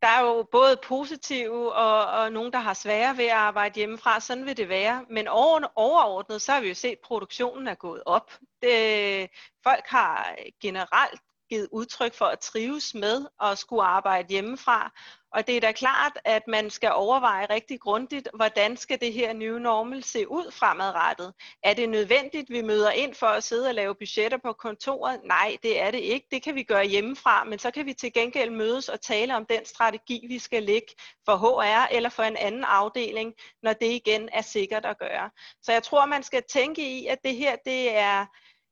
der 0.03 0.09
er 0.09 0.21
jo 0.21 0.49
både 0.53 0.77
positive 0.77 1.73
og, 1.73 2.07
og 2.07 2.33
nogen, 2.33 2.53
der 2.53 2.59
har 2.59 2.75
svære 2.75 3.17
ved 3.17 3.25
at 3.25 3.31
arbejde 3.31 3.75
hjemmefra. 3.75 4.21
Sådan 4.21 4.47
vil 4.47 4.57
det 4.57 4.69
være. 4.69 5.05
Men 5.11 5.29
over, 5.29 5.73
overordnet, 5.75 6.43
så 6.43 6.53
har 6.53 6.61
vi 6.61 6.69
jo 6.69 6.75
set, 6.75 6.93
at 6.93 6.99
produktionen 7.05 7.69
er 7.69 7.75
gået 7.75 8.03
op. 8.07 8.33
Det, 8.63 9.31
folk 9.65 9.87
har 9.87 10.35
generelt 10.63 11.21
givet 11.51 11.69
udtryk 11.73 12.15
for 12.15 12.25
at 12.25 12.39
trives 12.39 12.95
med 12.95 13.27
at 13.43 13.59
skulle 13.59 13.83
arbejde 13.83 14.29
hjemmefra. 14.29 14.93
Og 15.33 15.47
det 15.47 15.57
er 15.57 15.61
da 15.61 15.73
klart, 15.73 16.19
at 16.25 16.43
man 16.49 16.71
skal 16.71 16.93
overveje 16.93 17.47
rigtig 17.51 17.81
grundigt, 17.81 18.29
hvordan 18.35 18.77
skal 18.77 19.01
det 19.01 19.13
her 19.13 19.33
nye 19.33 19.61
normal 19.61 20.03
se 20.05 20.31
ud 20.31 20.53
fremadrettet? 20.53 21.35
Er 21.63 21.75
det 21.75 21.89
nødvendigt, 21.89 22.51
vi 22.51 22.63
møder 22.63 22.91
ind 22.91 23.15
for 23.15 23.27
at 23.27 23.45
sidde 23.45 23.69
og 23.69 23.75
lave 23.75 23.95
budgetter 23.95 24.39
på 24.39 24.53
kontoret? 24.53 25.21
Nej, 25.25 25.57
det 25.63 25.81
er 25.81 25.91
det 25.91 25.99
ikke. 25.99 26.27
Det 26.31 26.43
kan 26.43 26.55
vi 26.55 26.63
gøre 26.63 26.87
hjemmefra, 26.87 27.45
men 27.45 27.59
så 27.59 27.71
kan 27.71 27.87
vi 27.87 27.93
til 27.93 28.13
gengæld 28.13 28.51
mødes 28.51 28.89
og 28.89 29.01
tale 29.01 29.37
om 29.37 29.47
den 29.47 29.65
strategi, 29.65 30.27
vi 30.29 30.39
skal 30.39 30.63
lægge 30.63 30.95
for 31.25 31.37
HR 31.37 31.95
eller 31.95 32.09
for 32.09 32.23
en 32.23 32.37
anden 32.37 32.65
afdeling, 32.65 33.35
når 33.63 33.73
det 33.73 33.87
igen 33.87 34.29
er 34.33 34.43
sikkert 34.43 34.85
at 34.85 34.99
gøre. 34.99 35.31
Så 35.63 35.73
jeg 35.73 35.83
tror, 35.83 36.07
man 36.07 36.23
skal 36.23 36.43
tænke 36.49 36.99
i, 36.99 37.07
at 37.07 37.19
det 37.25 37.37
her, 37.37 37.57
det 37.67 37.97
er 37.97 38.27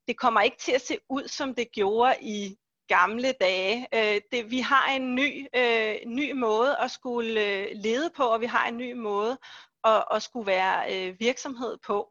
det 0.07 0.17
kommer 0.17 0.41
ikke 0.41 0.57
til 0.57 0.71
at 0.71 0.81
se 0.81 0.97
ud, 1.09 1.27
som 1.27 1.55
det 1.55 1.71
gjorde 1.71 2.15
i 2.21 2.57
gamle 2.87 3.33
dage. 3.41 3.87
Øh, 3.93 4.21
det, 4.31 4.51
vi 4.51 4.59
har 4.59 4.91
en 4.91 5.15
ny, 5.15 5.47
øh, 5.55 5.95
ny 6.05 6.31
måde 6.31 6.77
at 6.77 6.91
skulle 6.91 7.41
øh, 7.41 7.67
lede 7.75 8.09
på, 8.17 8.23
og 8.23 8.41
vi 8.41 8.45
har 8.45 8.67
en 8.67 8.77
ny 8.77 8.93
måde 8.93 9.37
at, 9.83 10.03
at 10.11 10.21
skulle 10.21 10.47
være 10.47 10.93
øh, 10.93 11.19
virksomhed 11.19 11.77
på. 11.87 12.07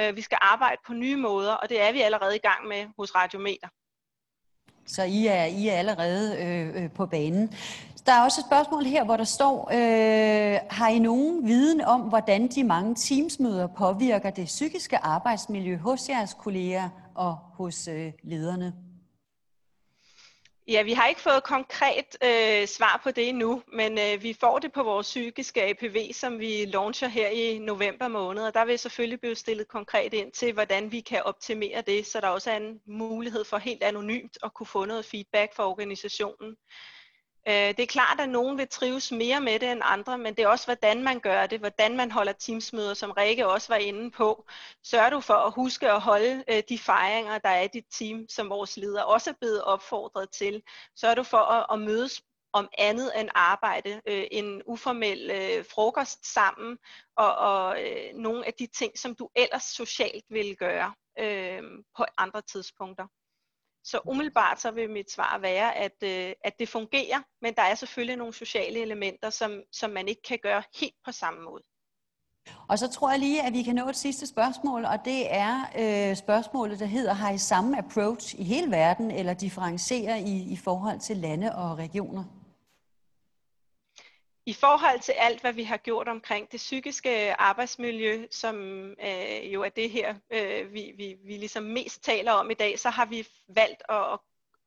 Øh, 0.00 0.16
vi 0.16 0.22
skal 0.22 0.38
arbejde 0.40 0.80
på 0.86 0.92
nye 0.92 1.16
måder, 1.16 1.52
og 1.52 1.68
det 1.68 1.80
er 1.80 1.92
vi 1.92 2.00
allerede 2.00 2.36
i 2.36 2.38
gang 2.48 2.68
med 2.68 2.86
hos 2.98 3.14
Radiometer. 3.14 3.68
Så 4.86 5.02
I 5.02 5.26
er, 5.26 5.44
I 5.44 5.68
er 5.68 5.74
allerede 5.74 6.36
øh, 6.44 6.82
øh, 6.82 6.90
på 6.90 7.06
banen. 7.06 7.54
Der 8.06 8.12
er 8.12 8.24
også 8.24 8.40
et 8.40 8.46
spørgsmål 8.46 8.84
her, 8.84 9.04
hvor 9.04 9.16
der 9.16 9.24
står, 9.24 9.70
øh, 9.72 10.58
har 10.70 10.88
I 10.88 10.98
nogen 10.98 11.46
viden 11.46 11.80
om, 11.80 12.00
hvordan 12.00 12.48
de 12.48 12.64
mange 12.64 12.94
teamsmøder 12.94 13.66
påvirker 13.66 14.30
det 14.30 14.44
psykiske 14.44 14.98
arbejdsmiljø 14.98 15.76
hos 15.76 16.08
jeres 16.08 16.34
kolleger 16.34 16.88
og 17.14 17.36
hos 17.54 17.88
øh, 17.88 18.12
lederne? 18.22 18.72
Ja, 20.70 20.82
vi 20.82 20.92
har 20.92 21.06
ikke 21.06 21.20
fået 21.20 21.44
konkret 21.44 22.16
øh, 22.24 22.66
svar 22.66 23.00
på 23.02 23.10
det 23.10 23.28
endnu, 23.28 23.62
men 23.72 23.98
øh, 23.98 24.22
vi 24.22 24.32
får 24.40 24.58
det 24.58 24.72
på 24.72 24.82
vores 24.82 25.06
psykiske 25.06 25.62
APV, 25.62 26.12
som 26.12 26.38
vi 26.38 26.64
launcher 26.64 27.08
her 27.08 27.28
i 27.28 27.58
november 27.58 28.08
måned, 28.08 28.42
og 28.42 28.54
der 28.54 28.64
vil 28.64 28.78
selvfølgelig 28.78 29.20
blive 29.20 29.34
stillet 29.34 29.68
konkret 29.68 30.14
ind 30.14 30.32
til, 30.32 30.52
hvordan 30.52 30.92
vi 30.92 31.00
kan 31.00 31.22
optimere 31.24 31.82
det, 31.86 32.06
så 32.06 32.20
der 32.20 32.28
også 32.28 32.50
er 32.50 32.56
en 32.56 32.80
mulighed 32.86 33.44
for 33.44 33.58
helt 33.58 33.82
anonymt 33.82 34.38
at 34.42 34.54
kunne 34.54 34.66
få 34.66 34.84
noget 34.84 35.04
feedback 35.04 35.54
fra 35.56 35.68
organisationen. 35.68 36.56
Øh, 37.48 37.54
det 37.54 37.80
er 37.80 37.86
klart, 37.86 38.20
at 38.20 38.28
nogen 38.28 38.58
vil 38.58 38.68
trives 38.68 39.12
mere 39.12 39.40
med 39.40 39.58
det 39.58 39.72
end 39.72 39.80
andre, 39.84 40.18
men 40.18 40.34
det 40.34 40.42
er 40.42 40.48
også, 40.48 40.66
hvordan 40.66 41.02
man 41.02 41.20
gør 41.20 41.46
det, 41.46 41.58
hvordan 41.58 41.96
man 41.96 42.10
holder 42.10 42.32
teamsmøder, 42.32 42.94
som 42.94 43.10
Rikke 43.10 43.48
også 43.48 43.68
var 43.68 43.76
inde 43.76 44.10
på. 44.10 44.44
Sørger 44.84 45.10
du 45.10 45.20
for 45.20 45.34
at 45.34 45.52
huske 45.52 45.90
at 45.90 46.00
holde 46.00 46.44
øh, 46.48 46.62
de 46.68 46.78
fejringer, 46.78 47.38
der 47.38 47.48
er 47.48 47.62
i 47.62 47.68
dit 47.68 47.86
team, 47.90 48.28
som 48.28 48.50
vores 48.50 48.76
leder 48.76 49.02
også 49.02 49.30
er 49.30 49.34
blevet 49.40 49.64
opfordret 49.64 50.30
til. 50.30 50.62
Sørger 50.96 51.14
du 51.14 51.22
for 51.22 51.72
at, 51.72 51.80
mødes 51.80 52.22
om 52.52 52.68
andet 52.78 53.20
end 53.20 53.28
arbejde, 53.34 54.00
øh, 54.06 54.26
en 54.30 54.62
uformel 54.66 55.30
øh, 55.30 55.64
frokost 55.64 56.32
sammen, 56.32 56.78
og, 57.16 57.36
og 57.36 57.82
øh, 57.82 58.14
nogle 58.14 58.46
af 58.46 58.54
de 58.54 58.66
ting, 58.66 58.98
som 58.98 59.14
du 59.14 59.28
ellers 59.36 59.62
socialt 59.62 60.24
vil 60.30 60.56
gøre 60.56 60.94
øh, 61.18 61.62
på 61.96 62.04
andre 62.18 62.42
tidspunkter. 62.42 63.06
Så 63.84 64.00
umiddelbart 64.06 64.60
så 64.60 64.70
vil 64.70 64.90
mit 64.90 65.10
svar 65.10 65.38
være, 65.38 65.76
at, 65.76 66.02
øh, 66.02 66.32
at 66.44 66.52
det 66.58 66.68
fungerer, 66.68 67.22
men 67.42 67.54
der 67.54 67.62
er 67.62 67.74
selvfølgelig 67.74 68.16
nogle 68.16 68.34
sociale 68.34 68.80
elementer, 68.80 69.30
som, 69.30 69.62
som 69.72 69.90
man 69.90 70.08
ikke 70.08 70.22
kan 70.22 70.38
gøre 70.42 70.62
helt 70.80 70.94
på 71.04 71.12
samme 71.12 71.40
måde. 71.42 71.62
Og 72.68 72.78
så 72.78 72.88
tror 72.88 73.10
jeg 73.10 73.18
lige, 73.18 73.42
at 73.42 73.52
vi 73.52 73.62
kan 73.62 73.74
nå 73.74 73.88
et 73.88 73.96
sidste 73.96 74.26
spørgsmål, 74.26 74.84
og 74.84 75.04
det 75.04 75.34
er 75.34 75.54
øh, 75.78 76.16
spørgsmålet, 76.16 76.80
der 76.80 76.86
hedder, 76.86 77.12
har 77.12 77.30
I 77.30 77.38
samme 77.38 77.78
approach 77.78 78.34
i 78.40 78.44
hele 78.44 78.70
verden, 78.70 79.10
eller 79.10 79.34
differencierer 79.34 80.16
I 80.16 80.52
i 80.52 80.56
forhold 80.56 81.00
til 81.00 81.16
lande 81.16 81.54
og 81.54 81.78
regioner? 81.78 82.24
I 84.48 84.52
forhold 84.52 85.00
til 85.00 85.12
alt, 85.12 85.40
hvad 85.40 85.52
vi 85.52 85.62
har 85.62 85.76
gjort 85.76 86.08
omkring 86.08 86.52
det 86.52 86.58
psykiske 86.58 87.34
arbejdsmiljø, 87.34 88.26
som 88.30 88.56
øh, 88.90 89.52
jo 89.54 89.62
er 89.62 89.68
det 89.68 89.90
her, 89.90 90.14
øh, 90.30 90.72
vi, 90.72 90.92
vi, 90.96 91.16
vi 91.24 91.36
ligesom 91.36 91.62
mest 91.62 92.02
taler 92.02 92.32
om 92.32 92.50
i 92.50 92.54
dag, 92.54 92.78
så 92.78 92.90
har 92.90 93.06
vi 93.06 93.28
valgt 93.48 93.82
at, 93.88 94.18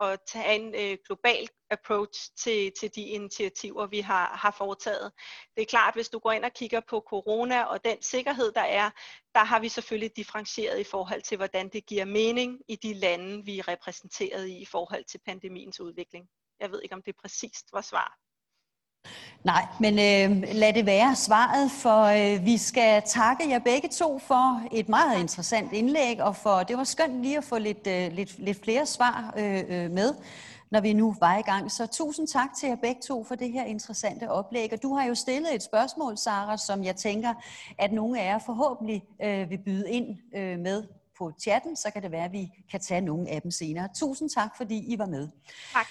at 0.01 0.19
tage 0.27 0.55
en 0.55 0.75
øh, 0.75 0.97
global 1.05 1.49
approach 1.69 2.31
til, 2.37 2.71
til 2.79 2.95
de 2.95 3.01
initiativer, 3.01 3.87
vi 3.87 3.99
har, 3.99 4.25
har 4.25 4.51
foretaget. 4.51 5.11
Det 5.55 5.61
er 5.61 5.65
klart, 5.65 5.93
hvis 5.93 6.09
du 6.09 6.19
går 6.19 6.31
ind 6.31 6.45
og 6.45 6.53
kigger 6.53 6.81
på 6.89 7.03
corona 7.07 7.63
og 7.63 7.85
den 7.85 8.01
sikkerhed, 8.01 8.51
der 8.51 8.61
er, 8.61 8.89
der 9.35 9.43
har 9.43 9.59
vi 9.59 9.69
selvfølgelig 9.69 10.15
differentieret 10.15 10.79
i 10.79 10.83
forhold 10.83 11.21
til, 11.21 11.37
hvordan 11.37 11.69
det 11.69 11.85
giver 11.85 12.05
mening 12.05 12.61
i 12.67 12.75
de 12.75 12.93
lande, 12.93 13.45
vi 13.45 13.59
er 13.59 13.67
repræsenteret 13.67 14.47
i 14.47 14.57
i 14.57 14.65
forhold 14.65 15.03
til 15.03 15.19
pandemiens 15.25 15.79
udvikling. 15.79 16.27
Jeg 16.59 16.71
ved 16.71 16.81
ikke, 16.81 16.95
om 16.95 17.01
det 17.01 17.15
præcist 17.15 17.73
var 17.73 17.81
svar. 17.81 18.17
Nej, 19.43 19.65
men 19.79 19.93
øh, 19.93 20.47
lad 20.53 20.73
det 20.73 20.85
være 20.85 21.15
svaret, 21.15 21.71
for 21.71 22.03
øh, 22.03 22.45
vi 22.45 22.57
skal 22.57 23.01
takke 23.05 23.49
jer 23.49 23.59
begge 23.59 23.89
to 23.89 24.19
for 24.19 24.61
et 24.71 24.89
meget 24.89 25.19
interessant 25.19 25.73
indlæg, 25.73 26.21
og 26.21 26.35
for 26.35 26.63
det 26.63 26.77
var 26.77 26.83
skønt 26.83 27.21
lige 27.21 27.37
at 27.37 27.43
få 27.43 27.57
lidt, 27.57 27.87
øh, 27.87 28.11
lidt, 28.11 28.39
lidt 28.39 28.63
flere 28.63 28.85
svar 28.85 29.33
øh, 29.37 29.63
øh, 29.69 29.91
med, 29.91 30.13
når 30.71 30.81
vi 30.81 30.93
nu 30.93 31.15
var 31.19 31.37
i 31.37 31.41
gang. 31.41 31.71
Så 31.71 31.87
tusind 31.87 32.27
tak 32.27 32.49
til 32.59 32.69
jer 32.69 32.75
begge 32.75 33.01
to 33.07 33.23
for 33.23 33.35
det 33.35 33.51
her 33.51 33.63
interessante 33.63 34.31
oplæg. 34.31 34.73
Og 34.73 34.83
du 34.83 34.95
har 34.95 35.07
jo 35.07 35.15
stillet 35.15 35.55
et 35.55 35.63
spørgsmål, 35.63 36.17
Sara, 36.17 36.57
som 36.57 36.83
jeg 36.83 36.95
tænker, 36.95 37.33
at 37.77 37.93
nogle 37.93 38.21
af 38.21 38.25
jer 38.25 38.39
forhåbentlig 38.39 39.03
øh, 39.23 39.49
vil 39.49 39.59
byde 39.65 39.91
ind 39.91 40.17
øh, 40.35 40.59
med 40.59 40.83
på 41.17 41.31
chatten, 41.41 41.75
så 41.75 41.91
kan 41.93 42.01
det 42.03 42.11
være, 42.11 42.25
at 42.25 42.31
vi 42.31 42.51
kan 42.71 42.79
tage 42.79 43.01
nogle 43.01 43.29
af 43.29 43.41
dem 43.41 43.51
senere. 43.51 43.89
Tusind 43.95 44.29
tak, 44.29 44.57
fordi 44.57 44.93
I 44.93 44.99
var 44.99 45.05
med. 45.05 45.27
Tak. 45.73 45.87